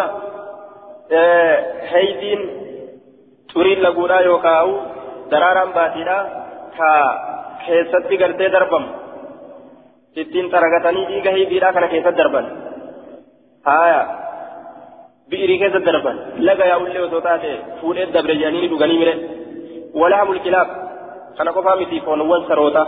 [1.93, 2.41] haydiin
[3.53, 4.71] xurii laguudhaa yookaan
[5.31, 6.23] daraaraan baasiidhaa
[6.79, 6.91] ka
[7.67, 8.89] keessatti gartee darbamu
[10.23, 12.47] ittiin xaragatanii dhiiga hiibiidhaa kana keessatti darban
[13.69, 14.01] haaya
[15.31, 16.17] bi'irii keessatti darban
[16.49, 19.15] laga yaa'ullee osoo taate fuudhee dabre jedhanii dhuganii mire
[20.01, 20.69] walaa mulkilaaf
[21.39, 22.83] kana qofaa miti foonowwan saroota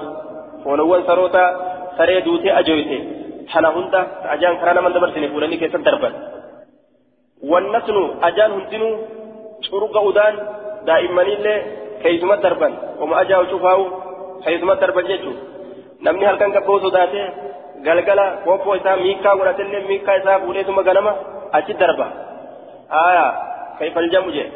[0.65, 1.43] foonowwan saroota
[1.99, 2.99] saree duutee ajooyte
[3.53, 4.01] kana hunda
[4.35, 6.15] ajaan karaa naman dabarsine fuudhanii keessatti darban
[7.53, 8.93] wannasnu ajaan hundinuu
[9.71, 10.35] curuga udaan
[10.89, 11.59] daa'immaniillee
[12.03, 12.73] keeysuma darban
[13.05, 13.85] oma ajaa cufaa'u
[14.45, 15.37] keessuma darban jechuun
[16.07, 17.27] namni halkan gabboo sodaatee
[17.87, 21.13] galgala qophoo isaa miikaa godhatillee miikaa isaa fuudheetuma ganama
[21.59, 22.07] achi darba
[23.03, 23.33] aayaa
[23.79, 24.47] kayfal jamu je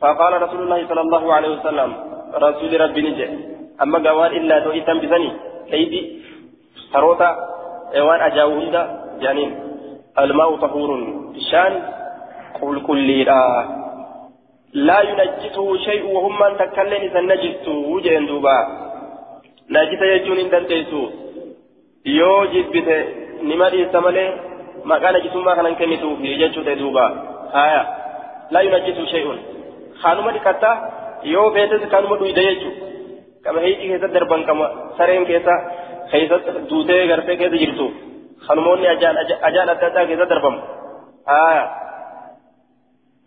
[0.00, 1.90] فقال رسول الله صلى الله عليه وسلم
[2.34, 3.26] رسول ربي نجي
[3.82, 5.30] أما قوان إلا تو إتم بسني
[5.70, 6.00] كيدي
[6.92, 7.30] سروتا
[7.96, 8.76] إيوان أجاوهند
[9.22, 9.50] جانين
[10.18, 10.90] الماء طهور
[11.50, 11.72] شان
[12.60, 13.08] قل كل
[14.72, 18.85] لا ينجسه شيء وهم من تكلم إذا نجسته وجه دوبا
[19.74, 21.02] najisa jechuun hin dandeessu
[22.18, 22.96] yoo jibbite
[23.50, 24.28] nima dhiista malee
[24.92, 27.04] maqaa najisummaa kanan kennituuf jechuu ta'e duuba
[27.58, 27.82] haya
[28.56, 29.38] laa yunajisu shay'un
[30.02, 30.70] kanuma dhiqatta
[31.34, 32.70] yoo feetes kanuma dhuyda jechu
[33.46, 34.66] كما هيجي كيسا دربان كما
[34.98, 35.54] سرين كيسا
[36.10, 36.36] كيسا
[36.70, 37.88] دوتي غرفة كيسا جرتو
[38.46, 39.16] خنموني أجان
[39.48, 40.54] أجان أتاتا كيسا دربان
[41.28, 41.62] آه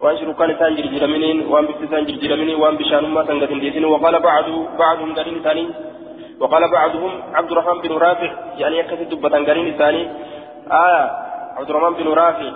[0.04, 4.46] وان شركان سان جرجرمين وان بسان جرجرمين وان بشانما سنغتين ديسين وقال بعض
[4.84, 5.64] بعضهم قرين ثاني
[6.40, 10.10] وقال بعضهم عبد الرحمن بن رافع يعني يكفي دبة قرين ثاني
[10.72, 11.12] آه
[11.58, 12.52] عبد الرحمن بن رافع.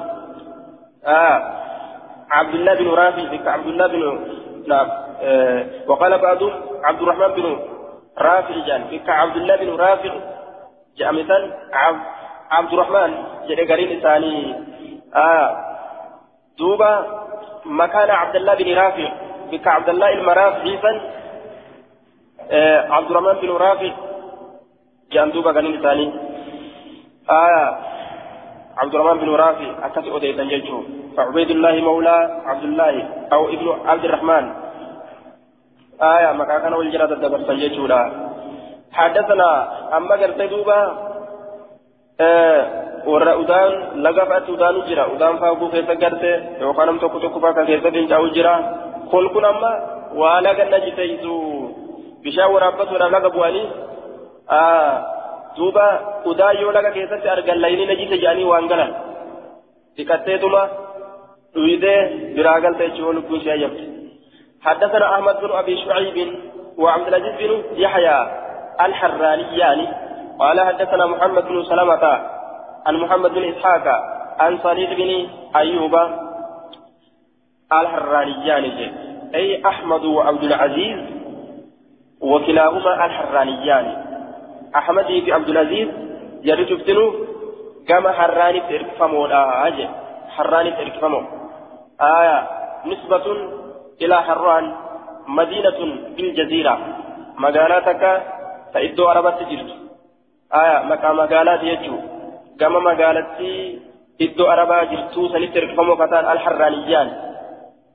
[1.05, 1.53] آه
[2.31, 4.19] عبد الله بن رافع عبد الله بن
[4.67, 4.87] نعم.
[5.21, 7.59] آه وقال بعضهم عبد الرحمن بن
[8.17, 10.13] رافع جان فيك عبد الله بن رافع.
[10.97, 11.53] جاء مثال
[12.51, 13.13] عبد الرحمن
[13.47, 14.55] جاء قرين ثاني
[15.15, 15.57] آه
[16.59, 17.23] دوبا
[17.65, 19.11] مكان عبد الله بن رافع
[19.51, 21.01] بك عبد الله المرافعي آه
[22.95, 23.91] عبد الرحمن بن رافع
[25.11, 26.07] جان دوبا قرين ثاني
[27.29, 27.77] آه
[28.77, 30.83] عبد الرحمن بن رافع أكثر أوديتا جيشه
[31.17, 34.45] فعبيد الله مولى عبد الله أو ابن عبد الرحمن.
[36.01, 37.37] آية مكا كان والجراد الدبر
[37.87, 38.11] لا.
[38.91, 39.49] حدثنا
[39.97, 40.79] أما قرت دوبا
[42.21, 46.31] آه warra udaan laga fa'aatti udaanu jira udaan faaguu keessa garte
[46.63, 48.53] yookaan nam tokko tokko faa keessa fincaa'u jira
[49.11, 49.71] kun kun amma
[50.15, 51.35] waa laga na jiteessu
[52.23, 53.65] bishaan waraabbatuudhaaf laga bu'anii
[55.57, 55.85] duuba
[56.31, 58.91] udaa yoo laga keessatti argan layni na jedhanii waan galan
[59.97, 60.61] dhiqatteetuma
[61.55, 61.99] dhuyidee
[62.35, 63.83] biraa galte jechuun lubbuun ishee ayyamte
[64.63, 66.17] حدثنا أحمد بن أبي شعيب
[66.77, 67.51] وعبد العزيز بن
[67.83, 68.17] يحيى
[68.85, 69.79] الحرانيان
[70.39, 72.03] قال حدثنا محمد بن سلمة
[72.85, 73.87] عن محمد بن إسحاق
[74.39, 75.95] عن صليد بن أيوب
[77.71, 78.63] الحرانيان
[79.35, 80.99] أي أحمد وعبد العزيز
[82.23, 83.85] وكلاهما الحرانيان
[84.75, 85.89] أحمد في عبد العزيز
[86.43, 87.13] جريت فتنو
[87.87, 89.89] كما حراني تركفمو لا أجل.
[90.35, 91.21] حراني تركفمو.
[92.01, 92.37] آية
[92.85, 93.25] نسبة
[94.01, 94.65] إلى حران
[95.27, 95.79] مدينة
[96.15, 96.75] بالجزيرة.
[97.37, 98.03] مقالاتك
[98.73, 99.71] فإدو عربات جرت.
[100.53, 101.95] آية مكا مقالات يجو.
[102.59, 103.79] كما مقالتي
[104.21, 107.07] إدو عربا جرتو سنت تركفمو كتان الحرانيان.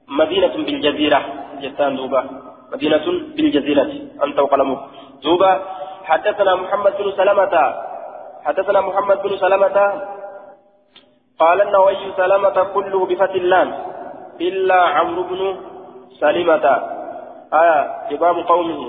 [0.08, 1.20] مدينة بالجزيرة
[1.62, 2.47] جتان دوبا.
[2.72, 3.92] مدينة بالجزيرة.
[4.24, 4.78] أنت وقلمك
[5.22, 5.60] دوبا
[6.04, 7.74] حدثنا محمد بن سلمة.
[8.44, 9.78] حدثنا محمد بن سلمة.
[11.38, 13.68] قال النووي سلمة كله بفتح اللام.
[14.40, 15.56] إلا عمرو بن
[16.20, 16.66] سلمة.
[17.52, 17.80] آية
[18.12, 18.80] إمام قومه.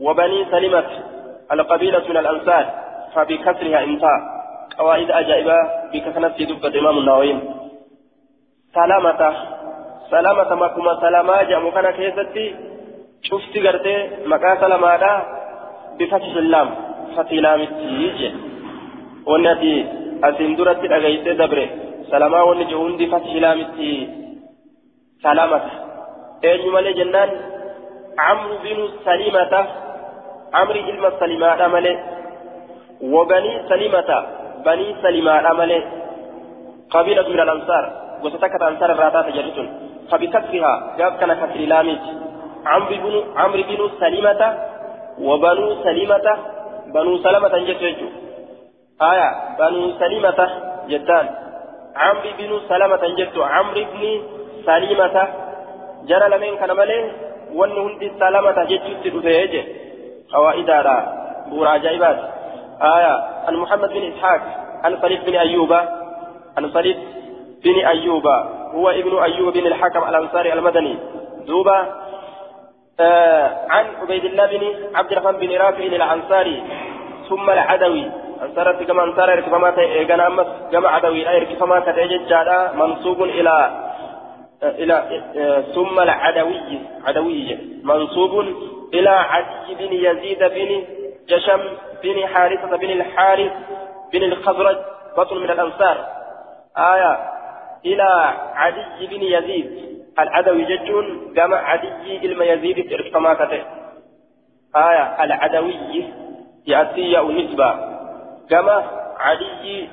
[0.00, 0.90] وبني سلمة
[1.52, 2.64] القبيلة من الأنصار.
[3.14, 4.18] فبكسرها انتهى.
[4.78, 5.56] قواعد أجائبة
[5.92, 7.34] بكثنة دبة إمام النووي.
[8.74, 9.36] سلامة.
[10.10, 12.77] سلامة مكما سلامة جاء مكان كيستي.
[13.22, 15.22] شفتي قرتي مكان سلامة
[15.98, 16.68] بفتح اللام
[17.16, 18.20] فتح لام التيج
[19.26, 19.74] ونأتي
[20.24, 21.68] أسندرة الأغيث دبره
[22.10, 24.08] سلاما ونجهون دي فتح لام التيج
[25.22, 25.62] سلامة
[26.44, 27.30] أين مالي جنان
[28.18, 29.54] عمرو بن سليمة
[30.54, 31.94] عمرو علم السليمة مالي
[33.02, 34.10] وبني سليمة
[34.66, 35.80] بني سليمة مالي
[36.90, 37.84] قبيلة من الأنصار
[38.24, 39.68] وستكت أنصار الراتات جريتون
[40.10, 41.98] فبكسرها جاب كان كسر لامج
[42.66, 44.58] عمرو بن سليمة
[45.18, 46.26] وبنو سلمة
[46.94, 48.08] بنو سلمة جتجو
[49.02, 50.40] آية بنو سلمة
[50.88, 51.26] جتان.
[51.96, 54.02] عمرو بن سلمة جتو عمرو بن
[54.66, 55.16] سلمة
[56.08, 57.12] جرى لمن كان ملين
[57.54, 59.54] وانه هندي سلمة جتو تدفيج
[60.32, 60.96] قواعد على
[61.50, 62.18] بورا جايبات.
[62.82, 63.14] آية
[63.46, 64.40] عن محمد بن إسحاق
[64.84, 65.72] عن صليب بن أيوب
[66.56, 66.96] عن صليب
[67.64, 68.26] بن أيوب
[68.74, 70.96] هو ابن أيوب بن الحكم الأنصاري المدني.
[71.46, 71.86] دوبا
[73.00, 76.62] آه عن عبيد الله بن عبد الرحمن بن رافع الأنصاري
[77.28, 78.10] ثم العدوي.
[78.42, 79.70] أنصارت كما أنصار إركفما
[80.04, 81.36] كان أمس كما عدوي.
[81.36, 83.70] إركفما كتجد جادا منصوب إلى
[84.62, 84.94] آه إلى
[85.36, 87.58] آه ثم العدوي عدوي.
[87.82, 88.44] منصوب
[88.94, 90.84] إلى عدي بن يزيد بن
[91.28, 91.60] جشم
[92.02, 93.52] بن حارثة بن الحارث
[94.12, 94.76] بن الخزرج
[95.16, 96.06] بطن من الأنصار.
[96.76, 97.18] آية
[97.86, 99.97] إلى عدي بن يزيد.
[100.18, 102.78] العدوي ججون كما عدي علم يزيد
[103.12, 103.62] كما كتب
[104.76, 106.04] آية العدوي
[106.66, 107.70] يأتي نسبة
[108.50, 108.76] كما
[109.18, 109.88] عدي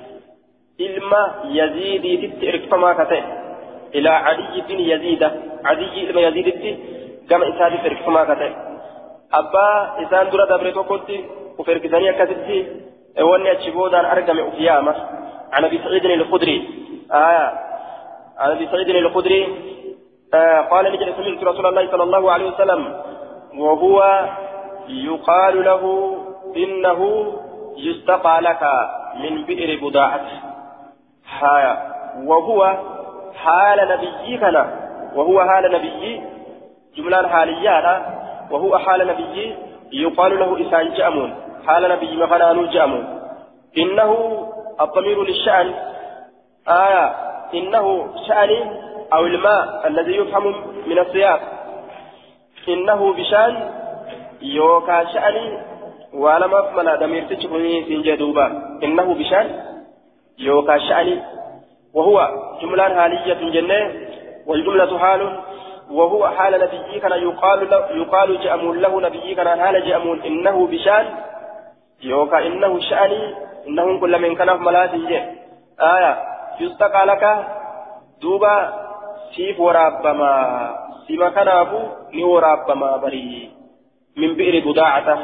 [0.80, 1.12] علم
[1.46, 3.24] يزيد كما كتب
[3.96, 5.24] إلى عدي بن يزيد
[5.66, 6.80] عدي علم يزيد
[7.30, 7.74] كما إساد
[8.06, 8.54] كما كتب
[9.34, 9.68] أبا
[10.04, 11.10] إسان درا دبرتو كنت
[11.58, 12.60] وفركزانية كتبتي
[13.22, 14.96] واني أتشبودان أرقم أفيامة.
[15.54, 16.68] عن أبي سعيد الخدري.
[17.14, 17.54] آية
[18.38, 19.48] عن أبي سعيد الخدري.
[20.36, 23.02] آه قال نجد سمعت رسول الله صلى الله عليه وسلم
[23.58, 24.26] وهو
[24.88, 26.13] يقال له
[26.58, 27.34] إنه
[27.78, 28.63] يستقى لك
[29.15, 30.21] من بئر بضاعة.
[32.26, 32.78] وهو
[33.36, 34.63] حال نبيكنا
[35.15, 36.21] وهو حال نبي
[36.98, 38.06] جملة حالية
[38.52, 39.56] وهو حال نبي
[39.93, 41.36] يقال له إسان جأمون.
[41.67, 43.06] حال نبي مخنان جأمون.
[43.78, 44.12] إنه
[44.82, 45.74] الضمير للشأن.
[46.67, 47.06] آية.
[47.54, 50.56] إنه شأني أو الماء الذي يفهم
[50.88, 51.39] من السياق
[52.70, 53.72] إنه بشأن
[54.41, 55.58] يوكا شأني
[56.13, 58.48] ولما فمنا دمير تشكوني سنجي دوبا.
[58.84, 59.48] إنه بشأن
[60.39, 61.22] يوكا شأني.
[61.94, 62.30] وهو
[62.62, 63.94] جملة حالية جنة
[64.48, 65.39] والجملة حال.
[65.91, 70.22] وهو حال نبي كان يقال يقال جأمون له نبي كان حال جأمون.
[70.22, 71.06] إنه بشأن
[72.04, 73.36] يوكا إنه شأني.
[73.68, 74.94] إنهم كل من كان ملات
[75.82, 76.18] آية
[76.60, 77.48] يستقى لك
[78.22, 78.85] دوبا.
[79.36, 80.32] سيف ورابما
[81.08, 81.80] سيما كنافو
[82.13, 83.52] ني ورابما بري
[84.17, 85.17] من بئر بداعته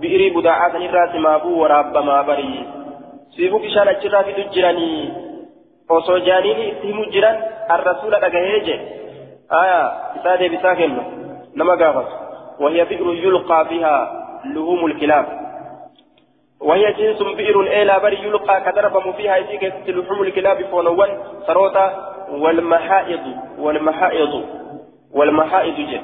[0.00, 2.66] بئر بداعة نراس مابو ورابما بري
[3.36, 4.32] سيفو كشان أجرا في
[5.88, 7.36] itti himu jiran
[7.68, 8.74] arrasuula dhagahee je
[9.48, 9.78] aya
[10.16, 11.02] isaa deebisaa kennu.
[11.56, 12.28] Nama gaafatu
[12.60, 15.26] وهي بئر يلقى فيها لهوم الكلاب
[16.60, 24.44] وهي جنس بئر إلى بري يلقى كدرب فيها يديك لحوم الكلاب فونوان سروتا والمحائض والمحائض
[25.14, 26.02] والمحائض جد.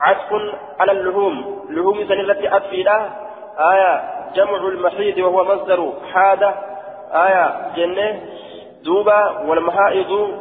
[0.00, 0.32] عطف
[0.80, 1.62] على اللحوم.
[1.70, 3.10] لحوم سنة أطفيلة
[3.58, 4.02] آية
[4.34, 6.54] جمع المحيض وهو مصدر حادة.
[7.12, 8.20] آية جنة
[8.84, 10.40] دوبا والمحائض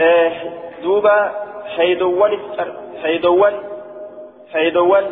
[0.00, 0.32] آه
[0.82, 1.30] دوبا
[1.76, 2.38] حيدوان
[3.02, 3.54] حيدوان
[4.52, 5.04] حيدوان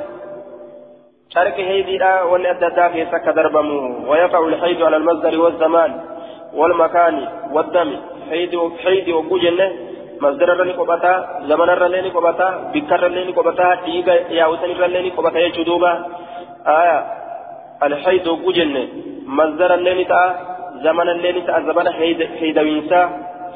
[1.34, 4.10] شارك هيديدا وأن اددا في سك دربمو.
[4.10, 6.00] ويقع الحيد على المصدر والزمان
[6.54, 7.96] والمكان والدم.
[8.30, 9.68] حيد وجنه
[10.22, 11.12] مصدر رني قبتا
[11.48, 15.92] زمن رني قبتا بكر رني قبتا ديغا يا وسن رني قبتا يجدوبا
[16.80, 16.98] آية
[17.86, 18.84] الحيد وجنه
[19.38, 20.20] مصدر رني تا
[20.84, 23.00] زمن رني تا زمن حيد حيد وينسا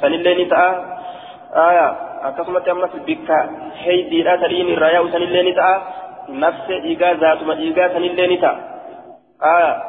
[0.00, 0.64] سن رني تا
[1.70, 1.88] آية
[2.22, 3.36] akkasumatti ammas bikka
[3.82, 6.02] heydiidha tadhiin irraa yaa'u sanillee ni ta'a.
[6.28, 8.52] نفس إيجا ذات ما إيجا سنين نتا
[9.42, 9.82] آه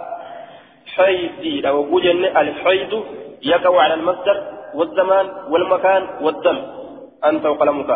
[0.95, 3.03] حيدي لو وجن الحيد
[3.41, 4.43] يقع على المصدر
[4.75, 6.57] والزمان والمكان والدم.
[7.29, 7.89] أنت وقلمك.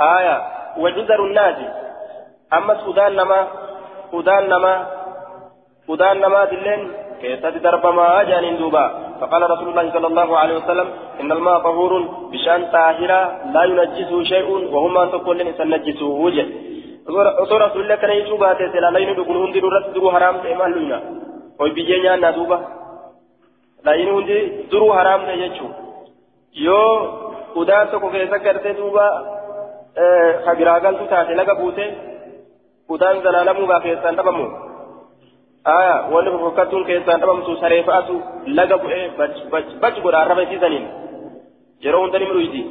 [0.00, 0.36] آية.
[0.82, 1.58] وجزر الناس.
[2.52, 3.40] أما سودان نما
[4.10, 4.74] سودان نما
[5.86, 6.82] سودان نما دلين.
[7.20, 8.84] كيسات درب ما جانين دوبا
[9.20, 10.88] فقال رسول الله صلى الله عليه وسلم
[11.20, 11.92] إن الماء طهور
[12.32, 13.20] بشأن طاهرة
[13.54, 16.46] لا ينجسه شيء وهما تقول لن سنجسه وجه.
[17.08, 20.98] osoo rasuulli kana jechuu baate silaa layni dhugun hundi duratti duruu haraam ta'e maal luyna
[21.58, 22.60] hoy biyyee nyaannaa duuba
[23.84, 24.66] layni hundi
[26.64, 26.92] yoo
[27.62, 29.06] udaan tokko keessa gartee duuba
[30.44, 31.84] kabiraagaltu taate laga buute
[32.88, 34.46] udaan zalaalamuugaa keessaan dhabamu
[35.76, 38.14] aya wanni fofokkattuun keessaan dhabamtu saree fa'atu
[38.58, 39.04] laga bu'ee
[39.82, 40.86] bachi godha arraba isiisaniin
[41.86, 42.62] yeroo hunda ni midhuyti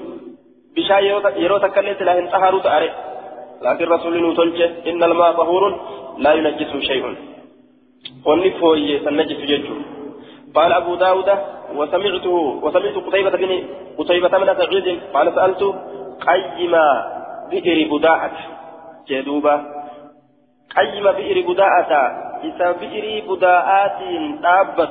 [0.75, 1.03] bishaan
[1.43, 2.89] yeroo takkallee silaa hin xaharuu ta'are
[3.65, 5.63] لكن رسول نوتلج إن الماء طهور
[6.17, 7.03] لا ينجسه شيء
[8.25, 9.73] ونفوي سنجس ججه
[10.55, 11.29] قال أبو داود
[11.75, 13.51] وسمعته وسمعت قتيبة بن
[13.97, 15.63] قتيبة من سعيد قال سألت
[16.27, 16.73] قيم
[17.51, 18.31] بئر بداعة
[19.07, 19.55] جدوبة
[20.77, 21.91] قيم بئر بداعة
[22.43, 23.99] إذا بئر بداعات
[24.41, 24.89] دابة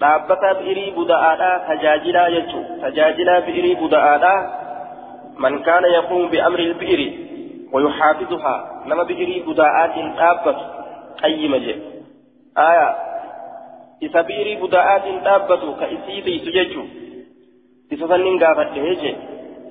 [0.00, 4.40] dhaabbata bi'irii buda'aadhaa tajaajilaa jechuun tajaajilaa bi'irii buda'aadhaa
[5.44, 7.06] man kaana yaqumu bi'amri bi'iri
[7.72, 10.56] ويحافظها لما بجري بداءات تابت
[11.22, 11.74] قيمة جي.
[12.58, 12.96] آية
[14.02, 16.82] إذا بجري بداءات تابت كإسيبي سججو
[17.92, 19.16] إذا فنن قافت هيجي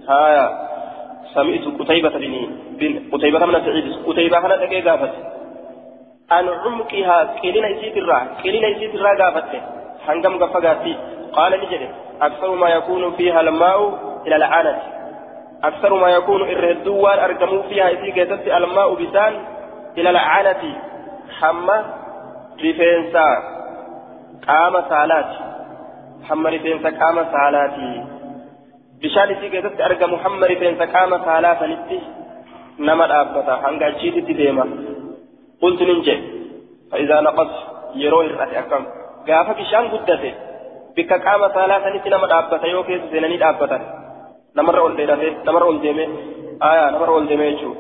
[0.09, 0.49] آية
[1.33, 2.09] سمعت قتيبة
[2.79, 5.13] بن قتيبة من سعيد قتيبة هنا تكي قافت
[6.31, 9.61] عن عمقها قيلنا إسيت الرا قيلنا إسيت الرا قافت
[10.07, 10.95] هنقم قفقاتي
[11.33, 11.89] قال نجري
[12.21, 13.79] أكثر ما يكون فيها الماء
[14.27, 14.81] إلى العانة
[15.63, 19.33] أكثر ما يكون الردوان أرجموا فيها إذا كتبت الماء بسان
[19.97, 20.81] إلى العانة
[21.39, 21.85] حمى
[22.63, 23.54] رفنسا
[24.47, 25.31] قام صالات
[26.27, 28.03] حمى رفنسا قام صالاتي
[29.01, 31.99] بشان إذا كتبت أرجم حمى رفنسا قام صالات نتي
[32.79, 34.65] نما الأبتا هنگا جيتي ديما
[35.61, 36.15] قلت ننجي
[36.91, 37.51] فإذا نقص
[37.95, 38.83] يروي الرأي أكم
[39.27, 40.33] قاف بشان قدته
[40.97, 42.27] بك قام صالات نتي نما
[43.11, 44.05] زناني الأبتا
[44.55, 46.05] namarra ol dheerate namarra ol deeme
[46.61, 47.79] aya namarra ol deeme jechuudha.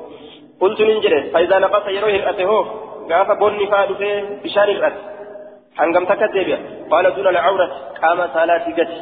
[0.59, 1.19] Qultu nin jedhe.
[1.33, 2.63] Faayidaa naqasa yeroo hir'ate hoo
[3.09, 4.99] gaafa bonni faa dhufee bishaan hir'ate
[7.15, 8.99] duna alcawrat qaama saalaatii gadi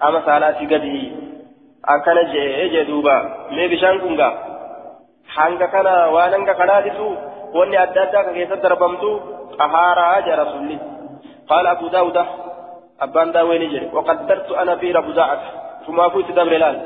[0.00, 0.94] qaama saalaatii gadi
[1.94, 3.14] akkana jee jee duuba
[3.50, 4.32] mee bishaan kun gaa
[5.36, 7.06] hanga kana waan hanga kanaatitu
[7.58, 9.10] wanni adda addaa ka keessatti darbamtu
[9.58, 10.76] xahaaraa jee rasulli
[11.48, 12.24] qaala abu daawuda
[13.06, 16.76] abbaan daawwee ni jedhe waqaddartu ana biira budaa'ata ثم أفوت دبر الآن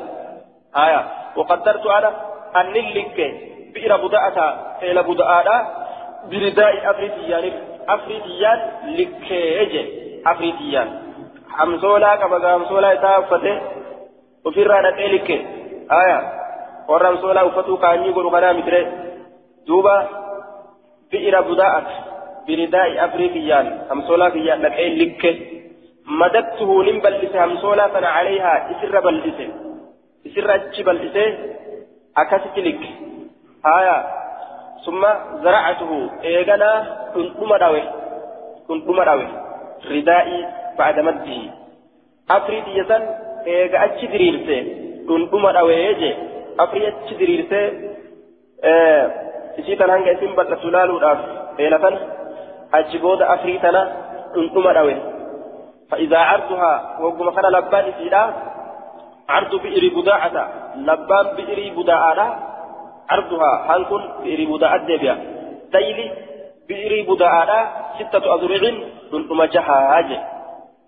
[0.77, 1.05] آية
[1.37, 2.11] وقدرت أنا
[2.57, 3.19] أن لك
[3.75, 4.39] بئر بداءة
[7.89, 9.87] إلى بداءة برداء أفريقيان أفريقيان لكيج
[10.27, 11.03] أفريقيان
[11.51, 13.61] حمزولا كما حمزولا يتافته
[14.45, 15.31] وفي الرانة لك
[15.93, 16.33] آية
[16.89, 18.87] ورمزولا وفتو كان يقول غنا متري
[19.67, 20.09] دوبا
[21.13, 21.87] بئر بداءة
[22.49, 25.43] برداء أفريقيان حمزولا كيان لكي لك
[26.07, 29.49] مددته نمبلس حمزولا فنا عليها إسر بلسه
[30.27, 31.39] إسر أجي بلسه
[32.17, 32.81] أكست لك
[33.67, 34.22] آية
[34.87, 35.03] ثم
[35.43, 36.11] زرعته.
[36.25, 36.71] إيغانا
[37.15, 37.83] كنتم داوي.
[38.69, 39.29] كنتم داوي.
[39.91, 40.39] ردائي
[40.79, 41.41] بعد مده.
[42.31, 43.03] أفريد يسن
[43.47, 44.59] إيغا أتش دريرسي
[45.09, 46.11] كنتم داوي يجي
[46.61, 47.63] أفريد أتش دريرسي.
[48.65, 49.05] إيه
[49.53, 51.21] isiitan hanga isin bal'atu laaluudhaaf
[51.61, 51.95] eelatan
[52.79, 53.83] achi booda afrii tana
[54.35, 54.97] dhundhuma dhawe
[55.91, 58.23] فإذا عرضها وقم كان لبان إسيدا
[59.29, 60.37] عرض بئر بداعة
[60.89, 62.19] لبان بئر بداعة
[63.11, 65.15] عرضها هنكون بئر بداعة ديبيا
[65.73, 66.11] ديلي
[66.69, 67.49] بئر بداعة
[67.99, 68.63] ستة أذرع
[69.11, 70.11] ثم جهاج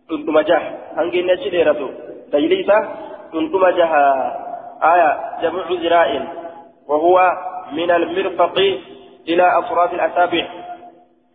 [0.08, 0.62] ثم جه
[0.96, 1.88] هنجي نجي ديرتو
[2.32, 2.78] ديلي إسا
[3.32, 4.04] ثم جها
[4.82, 5.10] آية
[5.42, 6.26] جمع ذراع.
[6.88, 7.32] وهو
[7.72, 8.58] من المرفق
[9.28, 10.46] إلى أطراف الأصابع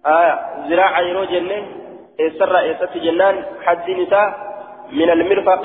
[0.05, 1.67] آية ذراع يرو جنة.
[2.19, 3.36] إسر إسات جنان.
[3.65, 4.27] حد نساء
[4.91, 5.63] من المرفق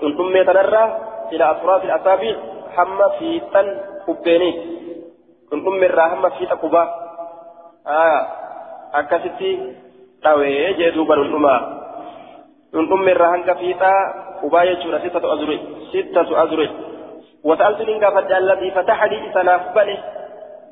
[0.00, 0.84] ثم يتنرى
[1.32, 2.34] إلى أطراف الأصابع
[5.50, 6.82] ثم يرى حمى في تقبا
[7.86, 8.20] آية
[8.94, 9.72] أكستي
[10.22, 11.46] تاوي جدوبا ثم
[12.90, 13.92] ثم يرى حمى في تا
[14.42, 15.58] قبا يجور ستة أزرع
[15.92, 16.68] ستة أزرع
[17.44, 19.98] وسألت من قفت الذي فتح لي إسناف بني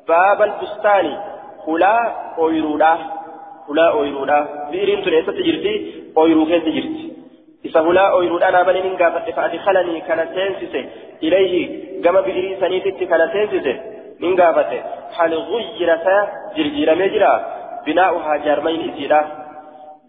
[0.07, 1.17] باب البستان
[1.67, 1.97] هلا
[2.37, 2.97] أويرودا
[3.69, 4.39] هلا أويرودا
[4.71, 5.73] بئرين تنسى تجرتي
[6.17, 7.14] أويرو كيس تجرتي
[7.65, 10.89] إذا هلا أويرودا أنا بني من قفت فأدخلني كان سينسيسي
[11.23, 11.53] إليه
[12.03, 13.73] كما بئرين سنيتي كان سينسيسي
[14.19, 14.71] من قفت
[15.17, 16.17] هل غير سا
[16.57, 17.33] جرجير مجرى
[17.85, 19.21] بناؤها جارمين إسيرا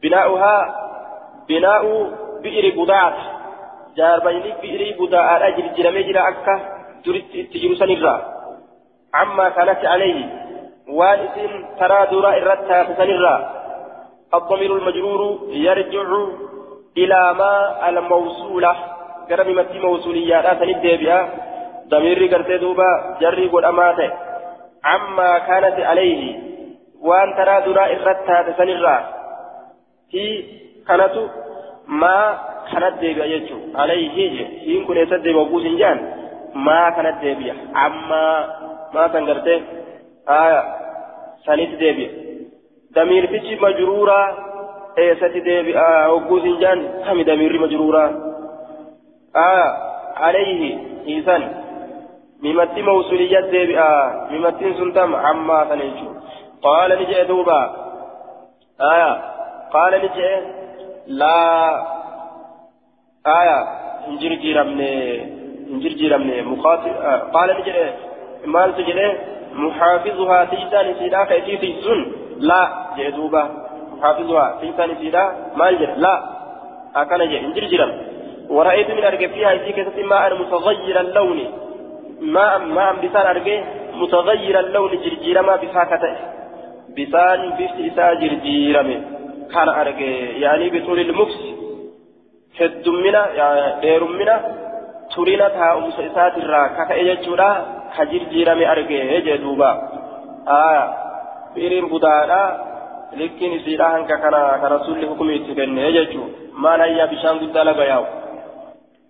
[0.02, 0.56] بناؤها
[1.48, 1.82] بناء
[2.42, 3.36] بئر بضاعة
[3.98, 6.54] jaarbayni bi'irii budaa'aadha jirjiramee jira akka
[7.04, 8.18] duritti itti jiru sanirraa
[9.22, 10.24] amma kanatti alayhi
[10.98, 13.38] waan isin taraa duraa irratti taasisanirraa
[14.34, 15.20] الضمير المجرور
[15.66, 16.08] يرجع
[16.96, 18.76] إلى ما الموصولة
[19.30, 21.20] قرب متي موصولية تند بها
[21.88, 24.10] ضمير قرتي دوبا جري قد أماته
[24.84, 26.22] عما كانت عليه
[27.00, 28.96] وأن ترى درا إرتها تسنرا
[30.12, 30.44] هي
[30.88, 31.14] كانت
[31.86, 32.18] ما
[32.66, 34.08] jechuun alayhi
[34.66, 36.00] hiin kun eessa deebi'a oguu sin jaan
[36.54, 38.38] maa kanat deebi'a ammaa
[38.94, 39.62] maa san gartee
[40.26, 40.60] aya
[41.46, 42.10] sanitti deebi'a
[42.94, 44.26] damiirtichi majruuraa
[45.04, 45.86] eessatti deebi'a
[46.16, 48.10] oguu sin jaan kami damiirri majruuraa
[49.46, 49.66] aya
[50.28, 50.70] alayhi
[51.08, 51.42] hiisan
[52.46, 53.90] mimatti mawsuliyat deebi'a
[54.30, 56.14] mimattiin sun tam ammaa sana jechuun
[56.68, 57.58] qaala ni jedhe duuba
[58.92, 59.10] aya
[59.74, 60.38] qaala ni jedhe
[61.20, 61.96] laa
[63.26, 63.58] آية
[64.08, 64.92] انجر جيرمني
[65.70, 67.92] انجر جيرمني مخاطب آه قال نجري
[68.46, 69.18] مال تجري
[69.52, 72.62] محافظها تيسان سيدا كيسي تيسون لا
[72.98, 73.65] جدوبا
[73.96, 75.22] محافظها تيسان سيدا
[75.56, 76.14] مال جر لا
[76.96, 77.92] أكن جي انجر جيرم
[78.50, 81.38] ورأيت من أرجع فيها يسي كيسي ماء متغير اللون
[82.20, 83.58] ماء ماء بسان أرجع
[84.00, 86.14] متغير اللون جرجيرما بساكته
[86.96, 88.96] بسان بس إسا جرجيرمي
[89.52, 90.10] كان أرجع
[90.44, 91.56] يعني بطول المكس
[92.58, 93.22] heddummina
[93.82, 94.34] dheerummina
[95.14, 97.48] turina taa'umsa isaatirraa kaka'e jechuudha.
[97.96, 99.70] Ka jirjiirame argee jee duuba.
[101.54, 102.40] Biiriin budaadha.
[103.20, 106.28] Likkiin isiidha hanka kana ka rasulli hukumi itti kenne jechuu
[106.64, 108.06] maan hayyaa bishaan guddaa laga yaa'u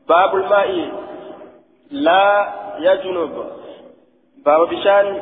[0.09, 0.82] baabul maa'i
[2.09, 2.34] laa
[2.88, 3.38] yajunub
[4.48, 5.14] baaba bishaan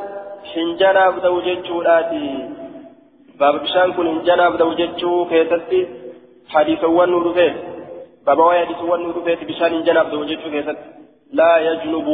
[0.54, 2.24] hinjanaaf ta'u jechuudhaati
[3.38, 5.86] baaba bishaan kun hinjanaaf ta'u jechuu keessatti
[6.56, 7.52] hadiisawwan nu dhufee
[8.26, 10.78] بابا ويا دي سوان نور بيت بشان جناب دو جيتو كيست
[11.32, 12.08] لا يجنب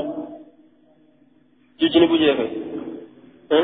[1.82, 2.48] يجنب جيفه
[3.52, 3.60] ها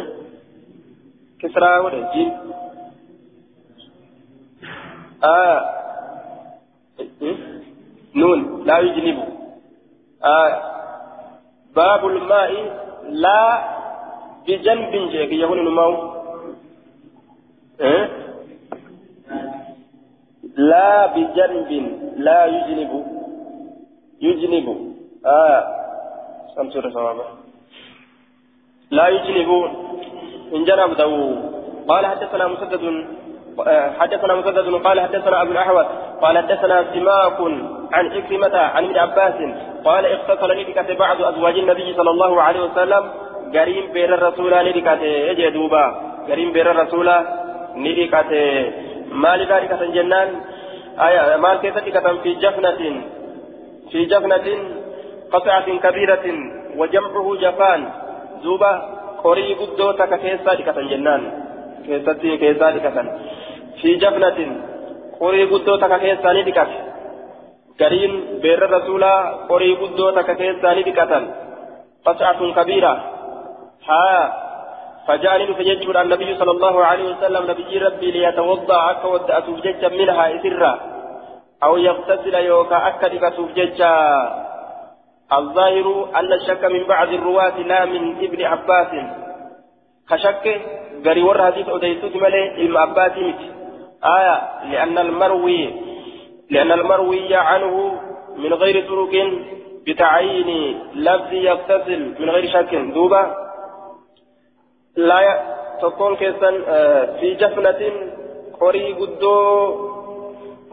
[1.40, 2.30] كسرى ولا جيم
[5.24, 5.60] آه.
[8.14, 9.18] نون لا يجنب
[10.24, 10.62] آه.
[11.76, 12.52] باب الماء
[13.08, 13.64] لا
[14.48, 16.16] بجنب جيك يهون الماء
[17.80, 18.08] ها
[20.56, 21.70] لا بجنب
[22.16, 22.92] لا يجنب.
[24.20, 24.66] يجنب.
[25.26, 25.60] آه.
[26.56, 27.24] سمسور سوابا
[28.90, 29.50] لا يجنب.
[30.54, 31.34] إن جنب دو
[31.88, 32.84] قال حدثنا مسدد.
[34.00, 35.86] حدثنا مسدد قال حدثنا أبو الأحوص
[36.22, 37.38] قال حدثنا سماك
[37.92, 39.34] عن إكرمة عن ابن عباس
[39.84, 43.04] قال اغتسل لك بعض أزواج النبي صلى الله عليه وسلم.
[43.54, 45.84] قريم بير الرسول ندكته يجدوبا
[46.28, 47.08] قريم بير الرسول
[47.76, 48.72] ندكته
[49.12, 50.28] ما لذلك جنان
[51.06, 52.80] آية مال كيف دكتم في جفنة.
[53.90, 54.46] في جفنة
[55.32, 56.26] قطعة كبيرة
[56.76, 57.80] وجمعه جفان.
[58.42, 58.72] دوبا
[59.24, 61.22] قري قدو تككيسا دكتم جنان
[61.86, 63.06] كيستي كيسا دكتم
[63.82, 64.38] في جفنة
[65.20, 66.78] قري قدو تككيسا ندكته
[67.80, 68.12] قرين
[68.42, 69.04] بير الرسول
[69.50, 71.24] قري قدو تككيسا ندكتم
[72.06, 72.94] قطعة كبيرة
[73.88, 74.46] ها
[75.08, 80.72] فجعل فججر النبي صلى الله عليه وسلم نبي ربي ليتوضا أكا ودأت فججا منها إسرا
[81.62, 83.92] أو يغتسل يوكا أكا لكتوف ججا
[85.32, 88.90] الظاهر أن الشك من بعض الرواة لا من ابن عباس
[90.10, 90.44] كشك
[91.06, 93.12] قري ور حديث أديتوت ملي علم عباس
[94.04, 95.74] آية لأن المروي
[96.50, 98.00] لأن المروي عنه
[98.36, 99.14] من غير طرق
[99.86, 102.74] بتعيين لفظ يغتسل من غير شك.
[102.74, 103.36] دوبا
[104.96, 105.42] لا
[105.82, 106.50] تكون كيسا
[107.20, 107.92] في جفنة
[108.60, 109.36] قري قدو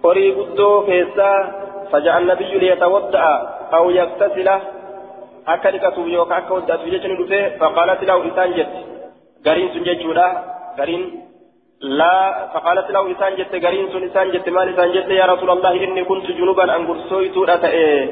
[0.04, 1.32] قري قدو كيسا
[1.92, 3.26] فجاء النبي ليتوضأ
[3.74, 4.50] أو يغتسل.
[5.48, 8.74] أكلك يوكا أكا ودأت في فقالت له إنسان جت.
[9.46, 10.28] قرين سنججودا
[10.80, 11.23] قرين
[11.84, 15.84] لا فقالت له إنسان جت قرين سن إنسان جت مال إنسان جت يا رسول الله
[15.84, 18.10] إني كنت جنوبا أن قرصويت أتأي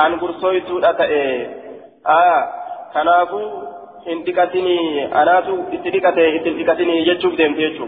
[0.00, 1.46] أن قرصويت أتأي
[2.06, 2.42] آه
[2.94, 3.42] كنافو
[4.08, 4.78] إن دكتني
[5.22, 7.86] أناتو إتدكتي إتدكتني يجوب ديم تيجو.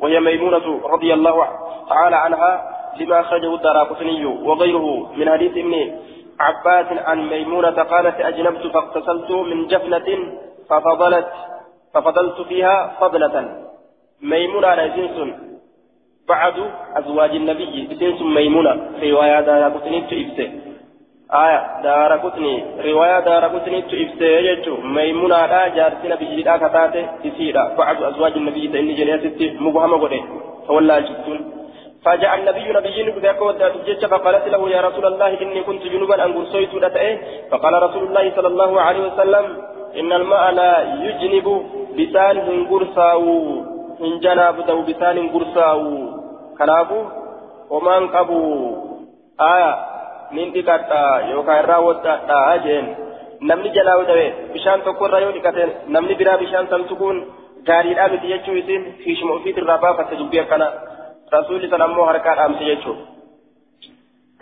[0.00, 1.48] وهي ميمونة رضي الله
[1.88, 2.70] تعالى عنها
[3.00, 5.74] لما أخرجه الدراقطني وغيره من حديث ابن
[6.40, 10.08] عباس عن ميمونة قالت أجنبت فاغتسلت من جفنة
[10.70, 11.28] ففضلت
[11.94, 13.63] ففضلت فيها فضلة.
[14.30, 15.16] ميمونة جنس
[16.28, 16.56] بعد
[16.98, 17.88] أزواج النبي.
[18.00, 18.74] جنس ميمونة.
[19.00, 20.48] في رواية دراقطني تئبسه
[21.44, 22.54] آية دارقطني
[22.88, 27.04] رواية دارقطني تئبسه يجو ميمونة لا جارسنا بجيدا كتاته.
[27.24, 30.20] تسيرا بعد أزواج النبي تإني جنياتي مبهمة قده.
[30.66, 31.40] فولا جبتون.
[32.04, 36.72] فجاء النبي نبي بذاك ودات فقالت له يا رسول الله إني كنت جنوبا أن قرصيت
[37.50, 39.44] فقال رسول الله صلى الله عليه وسلم
[40.00, 40.72] إن الماء لا
[41.06, 41.46] يجنب
[41.98, 43.73] بسان قرصاو
[44.06, 45.82] إن جناب دو بسان قرصاو
[46.58, 47.00] كنابو
[47.70, 48.40] ومن قبو
[49.40, 49.72] آية
[50.32, 51.62] من دكتا يوكا
[53.76, 57.16] jalaa wadawe bishaan tokko irraa yoo dhiqate namni biraa bishaan san tuquun
[57.68, 60.68] gaariidhaa miti jechuu isin fiishuma ofiitirraa baafatte dubbii akkana
[61.34, 63.04] rasuulli san ammoo harkaa dhaamse jechuudha.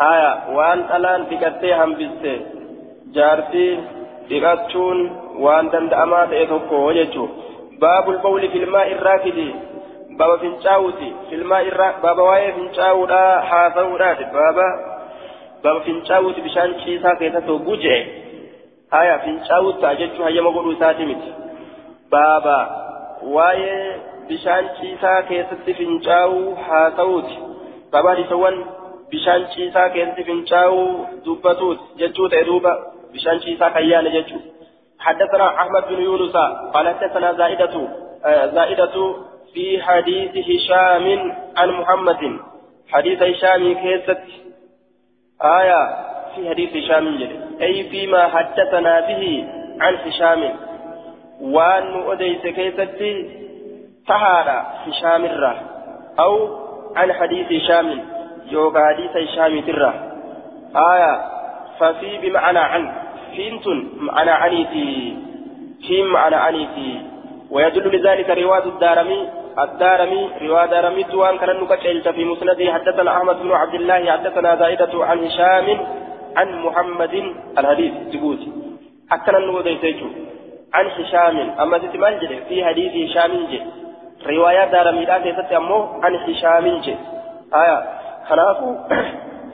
[0.02, 2.32] Haya waan dhalaan dhiqattee hambiste
[3.16, 3.70] jaartii
[4.28, 4.98] dhiqachuun
[5.44, 7.51] waan danda'amaa ta'e tokko jechuudha.
[8.94, 9.46] Irraa fidi
[10.18, 14.66] baaba fincaa'uuti filmaa irraa baaba waa'ee fincaa'uudhaa haasa'uudhaati baaba
[15.64, 18.00] baaba fincaa'uuti bishaan ciisaa keessatti hogguu je'e.
[18.94, 21.34] Haya fincaa'uutti ta'a jechuun hayyama godhuu isaati miti.
[22.10, 22.56] Baaba
[23.36, 27.36] waa'ee bishaan ciisaa keessatti fincaa'uu haa ta'uuti
[27.92, 28.64] babaan isawwan
[29.10, 30.88] bishaan ciisaa keessatti fincaa'uu
[31.24, 32.72] dubbatuuti jechuu ta'e duuba
[33.12, 34.42] bishaan ciisaa kan jechuu
[35.02, 36.36] حدثنا أحمد بن يونس
[36.74, 37.88] قال حدثنا زائدة
[38.54, 39.14] زائدة
[39.54, 42.40] في حديث هشام عن محمد.
[42.92, 44.22] حديث هشام كيست.
[45.42, 45.82] آية
[46.34, 47.06] في حديث هشام
[47.60, 49.48] أي فيما حدثنا به
[49.80, 50.54] عن هشام.
[51.40, 53.30] وأن أديت كيستي
[54.08, 55.54] تهارا هشام الرا.
[56.20, 56.62] أو
[56.96, 58.00] عن حديث هشام
[58.46, 59.92] يوغا حديث هشام ترى
[60.76, 61.32] آية
[61.78, 62.92] ففي بمعنى عن
[63.36, 65.16] فينتن معنى عنيتي
[65.86, 67.00] فيم معنى عنيتي
[67.50, 69.28] ويدل لذلك رواية الدارمي
[69.58, 72.72] الدارمي رواية دارمي توان كان نكتشلت في مسنده.
[72.72, 75.66] حدثنا أحمد بن عبد الله حدثنا زائدة عن هشام
[76.36, 78.38] عن محمد الحديث تقول
[79.12, 80.06] أكثر النوديتيجو
[80.74, 81.36] عن هشام.
[81.60, 83.62] أما تتمال في حديث هشام جي
[84.26, 86.96] رواية دارميدان كيست أمو عن هشام جي
[87.54, 87.78] آية.
[88.28, 88.76] خلافو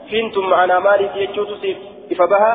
[0.09, 1.77] فينتم معنا مالي يجوت سيف.
[2.11, 2.51] إفبها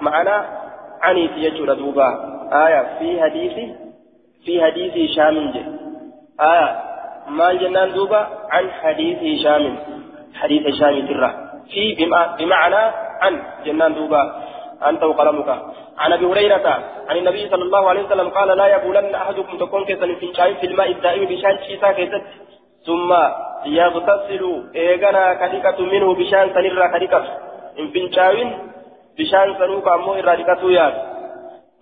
[0.00, 0.57] معنا
[1.02, 2.08] عني يجوت دوبا
[2.52, 3.52] آية في حديث
[4.44, 5.52] في حديث هشام
[6.40, 6.68] آية
[7.28, 9.78] ما جنان دوبا عن حديث هشام
[10.34, 11.30] حديث هشام ترى
[11.70, 11.82] في
[12.38, 12.82] بمعنى
[13.22, 14.22] عن جنان دوبا
[14.88, 15.48] أنت وقلمك
[15.98, 16.66] عن ابي هريره
[17.08, 20.14] عن النبي صلى الله عليه وسلم قال لا يبولن احدكم تكون كيسن
[20.60, 22.22] في الماء الدائم بشان شيسا كيست
[22.86, 23.10] ثم
[23.66, 27.24] يغتسل ايغنا كديكة منه بشان سنرى كديكة
[27.78, 28.58] ان فنشاوين
[29.18, 30.94] بشان سنوك امو ارادكة ياد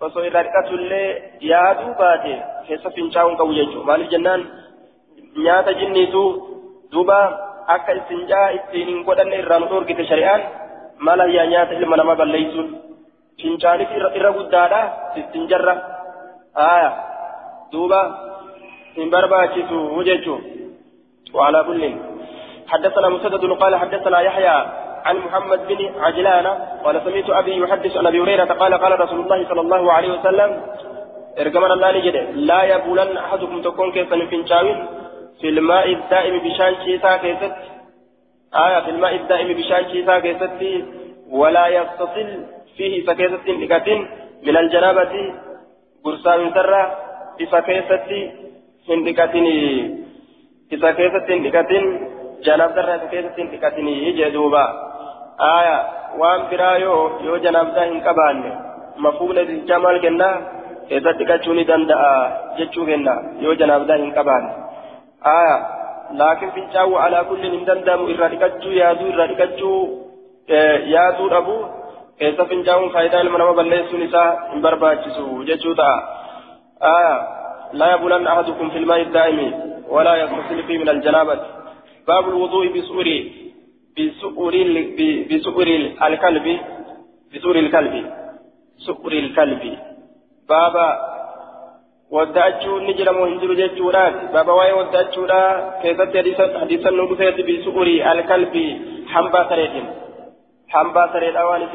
[0.01, 1.03] فسو ارادكة اللي
[1.41, 2.35] يادو باتي
[2.67, 4.41] كيسا فنشاون كو يجو مال الجنان
[5.37, 6.23] نياتا جنيتو
[6.91, 7.19] دوبا
[7.75, 10.41] akka istinjaa ittiin hin godhanne irraa nu dhorgite shari'aan
[11.07, 12.67] mala yaa nyaata ilma namaa balleessuun?
[13.41, 14.81] Fincaaniif irra guddaadha
[15.21, 15.73] istinjarra
[16.57, 16.91] آية
[17.71, 18.01] دوبا
[18.97, 20.37] إن برباتشتو وجهتو
[21.33, 21.95] وعلى كل
[22.67, 24.57] حدثنا مسدد قال حدثنا يحيى
[25.05, 26.47] عن محمد بن عجلان
[26.83, 30.61] قال سمعت أبي يحدث عن أبي هريرة قال قال رسول الله صلى الله عليه وسلم
[31.39, 32.15] إرجمنا الله نجد
[32.49, 34.85] لا يبولن أحدكم تكون كيسا فنشاوين
[35.41, 37.55] في الماء الدائم بشان شيسا كيست
[38.65, 40.61] آية في الماء الدائم بشان شيسا كيست
[41.31, 42.29] ولا يتصل
[42.77, 44.09] فيه سكيسة لكتين
[44.43, 45.13] من الجنابة
[46.05, 46.97] قرصا من سرة
[47.41, 48.31] بسكيسة
[48.89, 50.07] هندكتين
[50.67, 51.85] isa keessatti hin dhiqatin
[52.45, 53.41] janaabdarraa isa keessatti
[56.79, 58.51] yoo yoo janaabdaa hin qabaanne
[58.97, 60.35] mafuula dichaa maal kennaa
[60.89, 62.11] keessatti dhiqachuu ni danda'a
[62.57, 63.13] jechuu kenna
[63.45, 64.51] yoo janaabdaa hin qabaanne
[65.21, 65.55] aya
[66.21, 69.79] laakiin fincaa'u alaa kulliin hin danda'amu irraa dhiqachuu yaaduu irraa dhiqachuu
[70.95, 71.57] yaaduu dhabu
[72.19, 75.97] keessa fincaa'uun faayidaa ilma nama balleessuun isaa hin barbaachisu jechuu ta'a
[76.97, 77.17] aya
[77.73, 79.39] لا يبولن أحدكم في الماء الدائم
[79.89, 81.39] ولا يغتسل فيه من الجنابة
[82.07, 82.67] باب الوضوء
[83.97, 84.55] بسؤر
[85.29, 85.67] بسؤر
[86.11, 86.47] الكلب
[87.33, 87.95] بسؤر الكلب
[88.87, 89.63] سؤر الكلب
[90.49, 90.87] بابا
[92.15, 95.41] ودأتشو نجرم هنجر جتشورات بابا واي ودأتشو لا
[95.81, 96.15] كيست
[96.61, 98.53] حديثا نبثيت بسؤر الكلب
[99.13, 99.75] حنبا سريد
[100.73, 101.73] حنبا سريد أوانس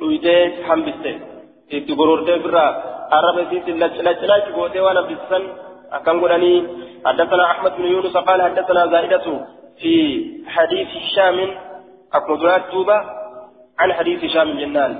[0.00, 1.18] ويديت حنبستين
[1.76, 2.70] itti gorortee birraa
[3.16, 3.72] arraba isiitti
[4.06, 5.42] lacilaachi gootee waan abdisan
[5.96, 6.58] akkam godhanii
[7.06, 9.26] حدثنا أحمد بن يونس قال حدثنا زائدة.
[9.80, 9.94] في
[10.46, 11.38] حديث هشام
[12.14, 12.98] أقنضرات توبة
[13.78, 14.92] عن حديث هشام جنان.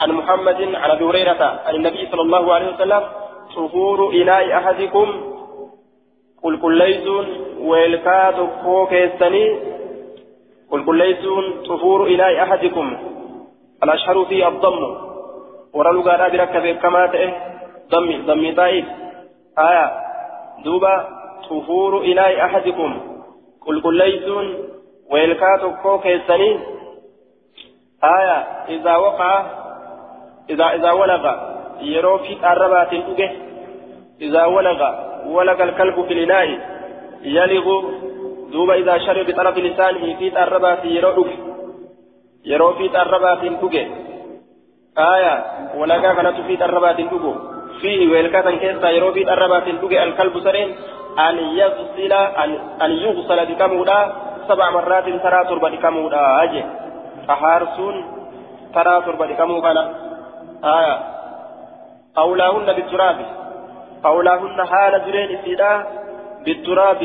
[0.00, 3.02] عن محمد عن أبي هريرة عن النبي صلى الله عليه وسلم
[3.54, 5.08] طهور إناء أحدكم.
[6.42, 7.26] قل قل ليسون
[7.60, 9.46] ويلكات فوق السني
[10.70, 12.86] قل قل ليسون طهور إناء أحدكم.
[13.84, 15.06] الأشهر فيه الضم.
[15.76, 17.28] warra lugaadhaa bira akka beekamaa ta'e
[17.92, 18.86] dammi dammi taa'if
[19.56, 19.84] aya
[20.64, 20.92] duuba
[21.48, 23.15] xufuuru ilaahi ahadikum
[23.66, 24.46] qulqulleeysuun
[25.12, 26.54] weelkaa tokkoo keessanii
[28.14, 28.38] aya
[28.76, 29.38] izaa waqaa
[30.54, 31.32] izaa izaa walaqa
[31.92, 33.28] yeroo fi arrabaatiin dhuge
[34.28, 34.88] izaa walaqa
[35.36, 36.54] walaqa alkalbu fi linaa'i
[37.36, 37.76] yaligu
[38.52, 41.36] duuba izaa shari bixarafi lisaanihi fi arrabaatiin yeroo dhuge
[42.50, 43.84] yeroo fi arrabaatiin dhuge
[44.98, 45.34] آية
[45.76, 47.34] ولقى كانت في الربات الدقو
[47.80, 50.68] فيه ويلكاتا كيسا يرو في الربات الدقو الكلب سرين
[51.18, 52.50] أن يغسل أن,
[52.82, 54.12] أن يغسل بكمودا
[54.48, 56.42] سبع مرات ترى تربة بكمودا.
[56.42, 56.62] أجي.
[57.30, 57.94] أحارسون
[58.74, 59.84] ترى تربة بكمودا.
[60.64, 60.96] آية.
[62.18, 63.18] أولاهن بالتراب.
[64.04, 65.72] أولاهن حال جرين إسيدا
[66.44, 67.02] بالتراب.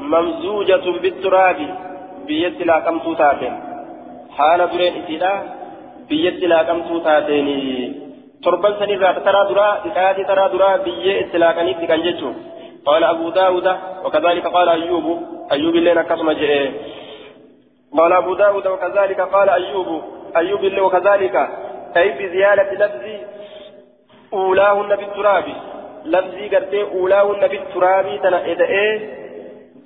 [0.00, 1.58] ممزوجة بالتراب.
[2.26, 3.54] بيت لا كم توتاتين.
[4.36, 5.32] حال جرين إسيدا
[6.10, 7.56] biyyatti laaqamtuu taateeni
[8.44, 12.38] torban sanirraa taraa duraa dhiqaatii taraa duraa biyyee itti laaqaniif dhiqan jechuun.
[12.86, 15.22] قال أبو داود وكذلك قال أيوب
[15.52, 16.70] أيوب لنا كسم جئ
[17.98, 20.02] قال أبو داود وكذلك قال أيوب
[20.36, 21.48] أيوب اللي وكذلك
[21.96, 23.04] أي بزيادة لفظ
[24.32, 25.44] أولاهن بالتراب
[26.04, 29.20] لفظي قرتي أولاهن بالتراب تنا إذا إيه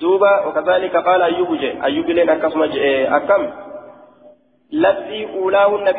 [0.00, 3.50] دوبا وكذلك قال أيوب جئ أيوب لنا كسم جئ أكم
[4.72, 5.92] لفظي أولاهن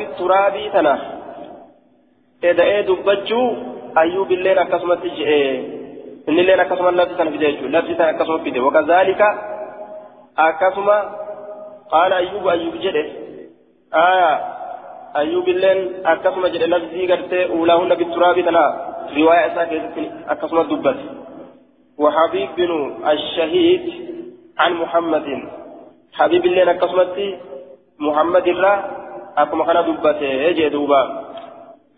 [2.54, 3.54] دبجو
[3.98, 5.30] أيوب الليل أكسمت جئ
[6.30, 9.22] إن الليل أكسمت لفظي تنا في جيجو لفظي تنا أكسمت في وكذلك
[10.38, 10.90] أكسم
[11.92, 12.96] قال أيوب أيوب جئ
[13.94, 14.32] آية
[15.16, 18.66] أيوب الليل أكسمت جئ لفظي قرتي أولاهن بالتراب تنا
[19.18, 20.98] رواية ساكتة أكسمت دبت
[21.98, 22.72] وحبيب بن
[23.10, 23.84] الشهيد
[24.58, 25.28] عن محمد
[26.14, 27.18] حبيب الليل أكسمت
[28.00, 28.76] محمد الله
[29.38, 31.25] أكما كان دبته يجي دوبا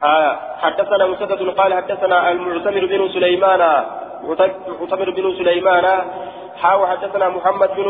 [0.04, 3.84] آه حدثنا مسدد قال حدثنا المعتمر بن سليمان
[4.80, 5.86] معتمر بن سليمان
[6.62, 7.88] حاو حدثنا محمد بن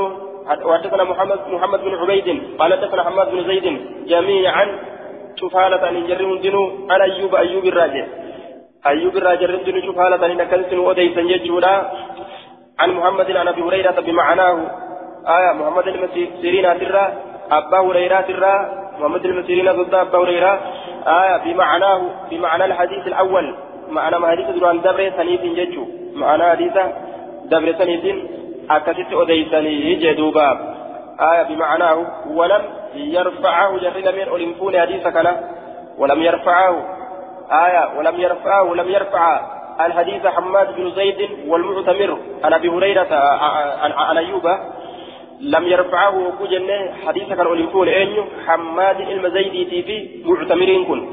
[0.64, 2.28] وحدثنا محمد محمد بن عبيد
[2.60, 3.66] قال حدثنا محمد بن زيد
[4.08, 4.66] جميعا
[5.36, 8.06] شفالة أن يجرون دينو عن أيوب أيوب الراجع.
[8.88, 11.76] أيوب الراجع دينو شفالة أن نكلسن وديسا يجودا
[12.80, 14.58] عن محمد عن أبي هريرة بمعناه
[15.38, 17.06] آية محمد المسيرين أترى
[17.52, 18.54] أبا هريرة ترى
[19.00, 20.54] محمد المسيرين ضد أبا هريرة.
[21.08, 23.56] آية بمعناه بمعنى الحديث الأول.
[23.90, 25.86] معنى ما حديث دران دبر سنيد ججو.
[26.16, 26.74] معنى حديث
[27.46, 28.06] دبر سنيد
[28.70, 30.76] أكثت أديسني جدوبا.
[31.20, 32.62] آية بمعناه ولم
[32.96, 35.28] يرفعه جري لمن أولمفون حديث كان
[35.98, 36.76] ولم يرفعه.
[37.52, 39.42] آية ولم يرفعه ولم يرفع
[39.86, 42.18] الحديث حماد بن زيد والمعتمر.
[42.44, 43.14] عن أبي هريرة
[44.10, 44.48] عن أيوب.
[45.42, 46.70] لم يرفعه وكجن
[47.06, 51.08] حديث كان أوليفون أنيو حماد المزيدي في معتمرين كن.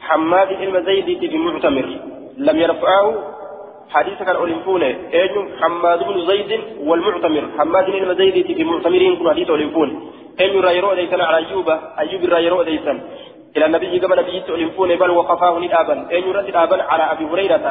[0.00, 1.88] حماد المزيدي في معتمر.
[2.38, 3.14] لم يرفعه
[3.90, 7.44] حديث كان أولمفون أين حماد بن زيد والمعتمر.
[7.58, 11.68] حماد زيد في معتمرين كن حديث أولمفون أين رايرو ديسان على أيوب
[11.98, 13.00] أيوب رايرو ديسان
[13.56, 17.66] إلى النبي كما نبي أولمفون بل وقفاه ندابا أين رد على أبي هريرة.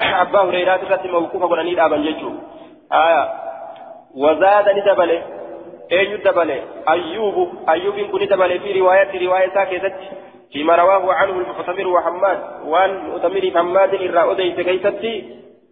[0.00, 2.30] أبا هريرة رد موقوفا كنا ندابا جيجو.
[2.92, 3.49] آية
[4.16, 5.22] وزاد ندبله
[5.92, 7.36] أين دبله أيوب
[7.68, 9.94] أيوب كن دبله في رواية رواية ساكتة
[10.52, 15.14] فيما رواه عنه المعتمر وحماد وان معتمر حماد إرى أديس كيستي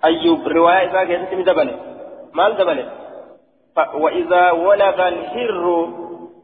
[0.05, 1.75] أيوب رواية إذا كانت مدبلة
[2.35, 2.91] مال دبلة؟
[3.95, 5.89] وإذا ولغ الحر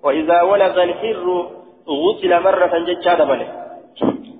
[0.03, 1.51] وإذا ولغ الحر
[1.89, 3.49] غسل مرة ججا دبلة.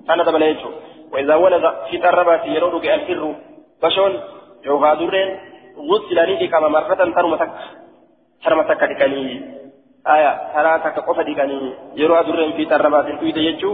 [0.09, 0.69] أنا يجو.
[1.13, 3.35] وإذا ولغ في تربة يرودك الحر.
[3.83, 4.13] بشون؟
[4.65, 5.39] يغادرين
[5.77, 7.51] غسل نيدي كما مرة ترمتك
[8.43, 9.41] ترمتك دكاني
[10.07, 13.71] آية ترى تكقف دكاني يرو أدرين في تربة تنويد يجو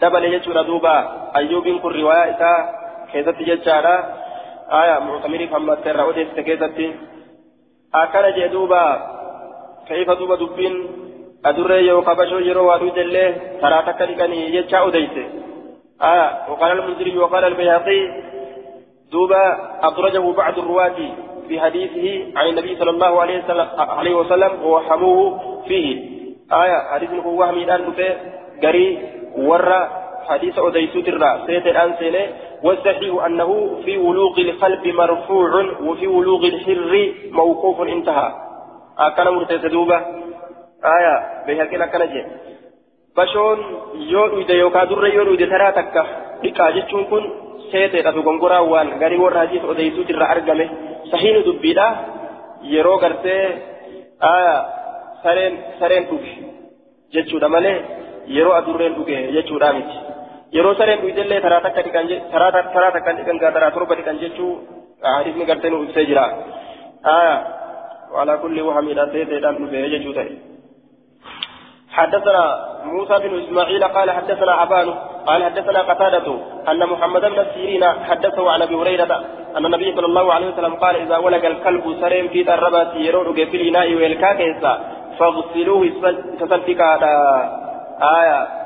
[0.00, 0.96] دبلة يجو ردوبا
[1.36, 2.42] أيوب كن رواية
[3.12, 3.96] كيست ججارا
[4.80, 6.86] آية معتمري محمد سر وديس تكيستي
[7.94, 8.84] أكان جدوبا
[9.88, 10.74] كيف دوبا دبين
[11.44, 13.26] أدري يو قبشو يرو وادو جلي
[13.62, 15.16] ترى تكاليكني يجا أديس
[16.02, 18.00] آية وقال المنذري وقال البيهقي
[19.12, 19.42] دوبا
[19.82, 20.98] أدرجه بعض الرواة
[21.50, 22.06] في حديثه
[22.38, 25.22] عن النبي صلى الله عليه وسلم, ووهموه
[25.68, 25.86] فيه.
[26.52, 27.82] آية حديث هو وهمي الآن
[28.62, 28.86] قري
[29.36, 29.80] ورّا
[30.28, 32.24] حديث أديسوت الرا سيد الآن سيني.
[32.62, 33.50] والصحيح أنه
[33.84, 35.50] في ولوغ القلب مرفوع
[35.86, 36.92] وفي ولوغ الحر
[37.32, 38.28] موقوف انتهى.
[38.98, 39.98] أكان مرتز دوبة.
[40.96, 41.14] آية
[41.46, 42.22] بهكذا كان جي.
[43.16, 43.58] بشون
[43.94, 46.02] يو إذا يوكا در يو إذا ترى تكا.
[46.44, 47.24] إكا جتشون كن
[47.72, 48.88] سيتي تدو غنغورا وان.
[49.02, 50.89] غري ور حديث أديسوت الرا أرقمه.
[51.12, 51.88] صحيح دبيدا
[52.62, 53.38] يرو غرتي
[54.34, 54.56] آية
[55.22, 56.32] سرين سرين دوبي
[57.14, 57.74] جتشو دمالي
[58.36, 59.96] yeroo adurreen dhuge jechuudha miti
[60.56, 64.50] yeroo sareen dhuydellee taraa takka dhiqan taraa takka dhiqan gaa taraa torba dhiqan jechuu
[65.14, 66.24] hadisni gartee nu ibsee jira
[67.14, 67.34] aya
[68.12, 70.26] وعلى كل وهم إلى سيدنا نبيه جوته
[71.92, 72.44] حدثنا
[72.84, 74.94] موسى بن إسماعيل قال حدثنا أبان
[75.26, 76.38] قال حدثنا قتادة
[76.68, 79.24] أن محمد بن سيرين حدثه عن أبي هريرة
[79.56, 83.56] أن النبي صلى الله عليه وسلم قال إذا ولق الكلب سريم في تربة يرون في
[83.56, 84.80] الإناء والكاكيسا
[85.18, 85.90] فاغسلوه
[86.40, 86.80] تسلفك
[88.02, 88.60] آية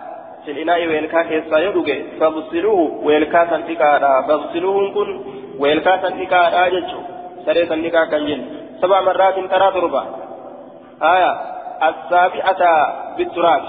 [0.45, 3.99] في الإناء ويلكا كيسا يدوغي فاغسلوه ويلكا سنتكا
[4.29, 5.25] فاغسلوه كن
[5.59, 7.01] ويلكا سنتكا ججو
[7.47, 8.41] سري سنتكا كنجن
[8.83, 10.03] سبع مرات ترى تربة
[11.03, 11.33] آية
[11.89, 12.63] السابعة
[13.17, 13.63] بالتراب.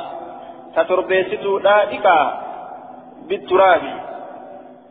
[0.75, 2.17] تتربيستو لا إكا
[3.27, 3.83] بالتراب.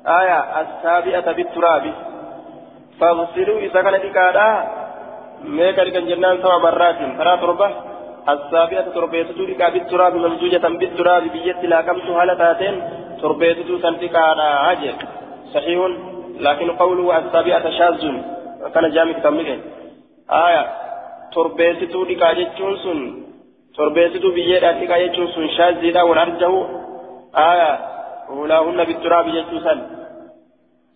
[0.06, 1.84] آية السابعة بالتراب.
[3.00, 4.26] فاغسلوه إذا كان إكا
[5.44, 7.70] ميكا لكن جنان سبع مرات ترى تربة
[8.28, 10.14] السابعة تربيتو لك بالتراب.
[10.14, 11.22] ممزوجة بالتراب.
[11.34, 12.76] بيت لا كمت هالتاتين
[13.22, 14.96] تربيتو سنتك على عجل
[15.54, 15.80] صحيح
[16.46, 18.02] لكن قوله السابعة شاذ.
[18.74, 19.48] كان جامع تمك
[20.46, 20.62] آية
[21.32, 23.00] تربيتو لك جتشون سن
[23.76, 26.52] تربيتو بيت لك جتشون سن شاذ لا ونرجه
[27.50, 27.72] آية
[28.30, 29.80] أولاهن بالتراب جتشون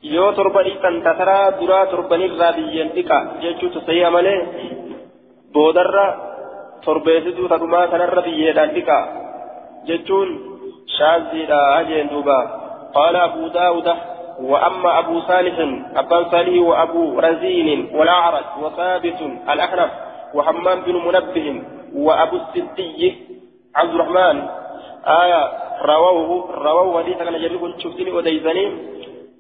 [0.03, 4.41] yoo torbaniitan tataraa duraa torbanirraa biyyeen dhiqa jechuutu sayya malee
[5.55, 6.05] boodarra
[6.85, 8.99] torbeessituu tadumaa kanarra biyyeedhaan dhiqa
[9.89, 10.29] jechuun
[10.97, 11.59] shaaziidha
[11.89, 12.39] jeen duuba
[12.95, 13.97] qaala abuu daawuda
[14.39, 15.57] وأما أبو صالح
[15.97, 19.20] أبان صالح وأبو رزين والأعرج وثابت
[19.53, 19.91] الأحنف
[20.35, 21.62] وحمام بن منبه
[21.95, 23.16] وأبو السدي
[23.76, 24.37] عبد الرحمن.
[25.07, 25.43] آية
[25.83, 26.31] رووه
[26.64, 28.64] رووه حديث كان جرب شفتني وديزني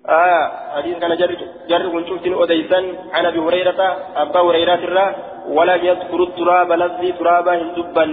[0.08, 0.42] آية
[0.76, 1.12] حديث كان
[1.70, 2.84] جرب شفتني وديزن
[3.14, 3.80] عن أبي هريرة
[4.16, 5.06] أبا هريرة الرا
[5.48, 8.04] ولم يذكر التراب لفظي ترابا هندبا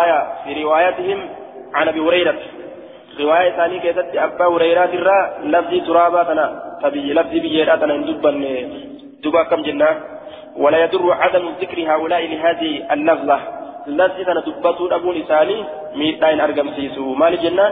[0.00, 1.18] آية في روايتهم
[1.74, 2.38] عن أبي هريرة.
[3.20, 5.18] رواية ثانية كذلك أبا هريرة الرا
[5.52, 6.46] لفظي ترابا تنا
[6.82, 8.30] تبي لفظي بيجيرا تنا هندبا
[9.24, 10.17] دبا كم جنة؟
[10.62, 13.38] ولا يضر عدم ذكر هؤلاء لهذه اللفظة.
[13.88, 15.58] التي تندبته أبو لساني
[15.94, 17.14] ميتين أرقم سيسو.
[17.14, 17.66] مال جنة؟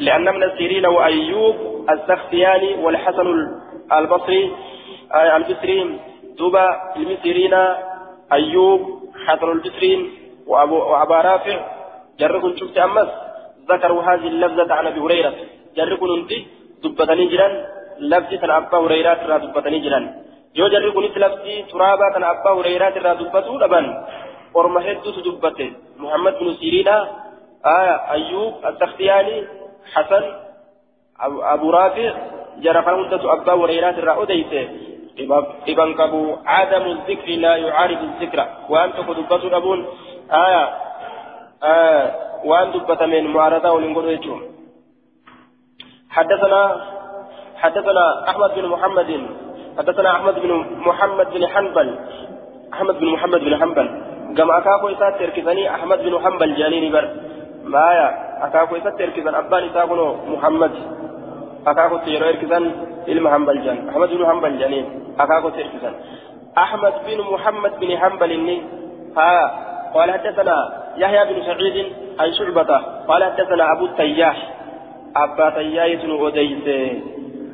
[0.00, 1.56] لأن من السيرين وأيوب
[1.90, 3.28] السختياني والحسن
[3.92, 4.42] البصري
[5.14, 5.78] آه البصري
[6.38, 6.66] دوبا
[6.96, 7.54] المسيرين
[8.32, 8.80] أيوب
[9.26, 10.00] حسن البصرين
[10.46, 11.58] وأبو وأبا رافع.
[12.20, 13.10] جركن شفت أمس؟
[13.70, 15.32] ذكروا هذه اللفظة عن أبي هريرة.
[15.76, 16.32] جركن أنت؟
[16.82, 17.48] دبتني جرا
[18.12, 20.00] لفظة أبا هريرة دبتني جرا
[20.58, 23.86] yoo jarri kunis laftii turaabaa kana abbaa hureyraat irraa dubbatuu dhaban
[24.60, 25.66] orma hedduutu dubbate
[26.02, 26.96] muhammad bin siriidha
[28.16, 29.36] ayyuub assakhtiyaani
[29.94, 30.24] hasan
[31.54, 32.06] abu raafi
[32.64, 34.60] jara kana hundatu abbaa hureyraat irraa odeyse
[35.66, 39.80] dhiban qabu cadamu zikri laa yucaaridu zikra waan tokko dubbatuu dhabuun
[40.42, 40.62] aya
[42.50, 44.42] waan dubbatameen mu'aaradaa waliin godhu jechuun
[46.16, 46.60] حدثنا
[47.62, 49.10] حدثنا أحمد بن محمد
[49.78, 51.98] حدثنا أحمد بن محمد بن حنبل.
[52.72, 53.88] أحمد بن محمد بن حنبل.
[54.36, 57.08] كما أكاكو إسات تركزني أحمد بن حنبل جانيني بر.
[57.64, 58.08] مايا.
[58.46, 60.70] أكاكو إسات تركزن أبان إساكو محمد.
[61.66, 62.70] أكاكو تيرو إركزن
[63.08, 63.88] إلما حنبل جان.
[63.88, 65.14] أحمد بن حنبل جانين.
[65.20, 65.94] أكاكو تركزن
[66.58, 68.62] أحمد بن محمد بن حنبل إني.
[69.16, 69.34] ها.
[69.94, 70.56] قال حدثنا
[70.96, 72.72] يحيى بن سعيد عن شعبة.
[73.08, 74.54] قال حدثنا أبو التياح.
[75.16, 76.66] أبا تياح بن أديس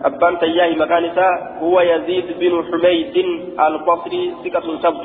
[0.05, 1.28] أبان تياح مكانسا
[1.64, 3.16] هو يزيد بن حميد
[3.61, 5.05] البصري ثقة سبت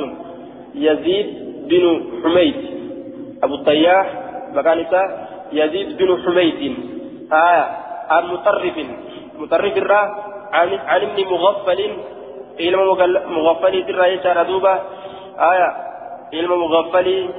[0.75, 1.27] يزيد
[1.69, 1.83] بن
[2.23, 2.55] حميد.
[3.43, 4.05] أبو التياح
[4.53, 5.01] مكانسا
[5.53, 6.59] يزيد بن حميد.
[7.33, 7.65] آه
[8.19, 8.75] المطرف
[9.39, 10.01] مطرف الرا
[10.53, 11.79] عن عن ابن مغفل
[12.59, 12.79] علم
[13.35, 14.75] مغفل ترى يشار دوبا.
[15.51, 15.69] آية
[16.33, 17.29] علم مغفل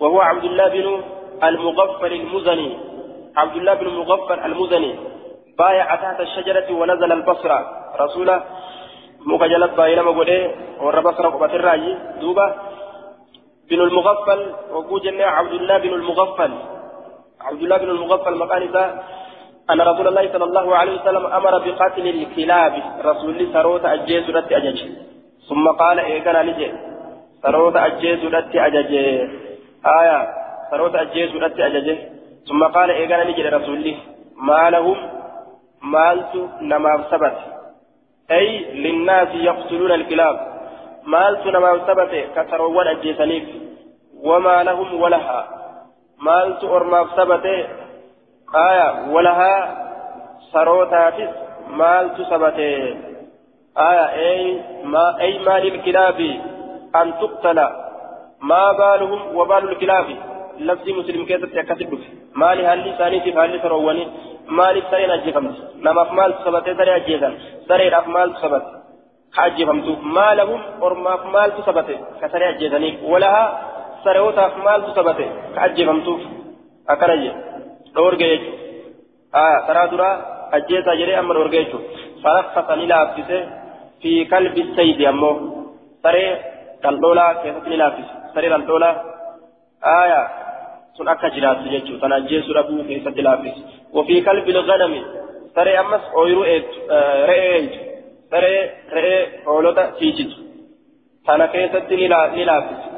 [0.00, 0.86] وهو عبد الله بن
[1.44, 2.70] المغفل المزني.
[3.36, 4.94] عبد الله بن المغفل المزني.
[5.58, 7.58] بايع تحت الشجرة ونزل البصرة
[8.00, 8.42] رسوله
[9.26, 12.46] مكجلب بايلما قوله ورب بصرة قبة الرأي دوبا
[13.70, 14.40] بن المغفل
[14.72, 16.52] وقو جنة عبد الله بن المغفل.
[17.40, 18.62] عبد الله بن المغفل مكان
[19.70, 22.74] أن رسول الله صلى الله عليه وسلم أمر بقتل الكلاب.
[23.04, 24.78] رسول سروت أجيس رت أجج.
[25.48, 26.72] ثم قال إيقنا نجي.
[27.42, 28.92] سروت أجيس رت أجج.
[30.00, 30.28] آية.
[30.70, 31.98] سروت أجيس رت أجج.
[32.48, 33.96] ثم قال إيقنا نجي رسول الله.
[34.36, 35.21] ما لهم؟
[35.82, 37.38] مالت نما ثبت
[38.30, 40.36] أي للناس يقتلون الكلاب
[41.06, 43.48] مالت نما ثبت كسروا أجيسنيف
[44.22, 45.48] وما لهم ولها
[46.18, 47.46] مالت أرما ثبت
[48.54, 49.82] آية ولها
[50.52, 51.30] سروتاتس
[51.68, 52.96] مال تثبته
[53.78, 56.20] آية أي ما أي مال الكلاب
[56.96, 57.68] أن تقتل
[58.40, 60.06] ما بالهم وبال الكلاب
[60.58, 61.98] لفظ مسلم كيف تكتب
[62.34, 62.94] مال هل
[64.48, 67.34] ثاني هل سرواني مال سرين أجفمت نما مال تثبته سري أجيزا
[67.68, 68.64] سري أفمال تثبت
[69.36, 73.68] كأجفمت ما لهم أرما مال تثبته كسري أجيزني ولها
[74.04, 76.08] سروتا مال تثبته كأجفمت
[76.88, 77.32] أكرجي
[77.94, 80.16] jechuudha karaa duraa
[80.50, 81.88] ajjeesaa jedhee amma dhoorge jechuudha
[82.22, 83.38] faraffasa ni laaffise
[84.02, 85.34] fi kalbi saydi ammoo
[86.02, 86.30] saree
[86.82, 88.94] dhaldhoolaa keessatti ni laaffise saree dhaldhoolaa
[89.82, 90.41] aayaa
[90.96, 93.60] sun akka jiraattu jechuudha sana ajjeesuu dhabuu keessatti laaffise
[93.94, 95.02] wofii kalbi ganami
[95.54, 96.46] saree ammas ooyiruu
[97.30, 97.92] re'ee jechuudha
[98.30, 98.62] saree
[98.96, 100.36] re'ee hoolota tiichitu
[101.26, 102.08] sana keessatti ni
[102.44, 102.92] laaffise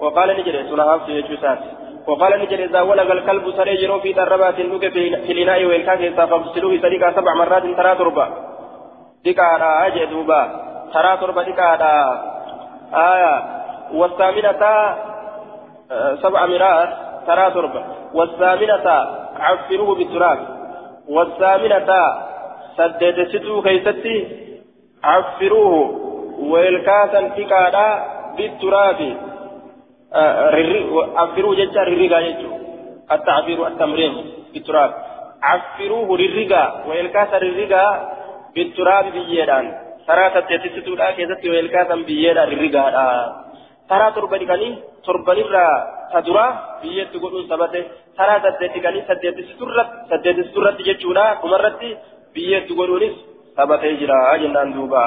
[0.00, 1.58] وقال نجري سنة حفظ يجوسات
[2.06, 7.34] وقال نجر إذا ولغ الكلب سريجر في دربات نوك في الإناء والكاس فاغسلوه سريكا سبع
[7.34, 8.26] مرات ترى تربة
[9.24, 10.42] دكا أجي دوبا
[10.94, 11.68] ترى تربة دكا
[12.94, 13.34] آية
[13.94, 14.62] والثامنة
[16.22, 17.82] سبع مرات ترى تربة
[18.14, 18.86] والثامنة
[19.46, 20.38] عفروه بالتراب.
[21.08, 21.90] والثامنة
[22.76, 24.16] سدد ستو كيستي
[25.04, 25.74] عفروه
[26.52, 27.84] والكاسا دكا
[28.36, 29.00] بالتراب.
[31.20, 32.50] عفروا جتا ررقا جتو
[33.14, 34.14] التعفير التمرين
[34.52, 34.92] بالتراب.
[35.42, 37.84] عفروه ررقا ويلكاس ررقا
[38.54, 39.66] بالتراب بيدان
[40.08, 42.84] ترى تتيتسدو لا كيست ويلكاسا بيدان ررقا
[43.88, 44.68] ترى تربني كاني
[45.04, 45.64] تربني را
[46.12, 46.46] تدرا
[46.82, 47.82] بيت تقولون سبته
[48.18, 51.88] ترى تتيتي كاني سديتسدرت سديتسدرت جتونا كمرتي
[52.34, 53.14] بيت تقولونس
[53.56, 55.04] سبته جرا جنان دوبا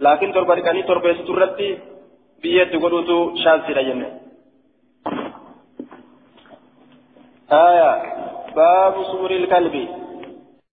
[0.00, 1.58] لكن تربني كاني تربيسدرت
[2.42, 4.08] biyyatti godhuutu shaansiidha jenne.
[7.48, 7.90] آية
[8.56, 9.74] باب سور الكلب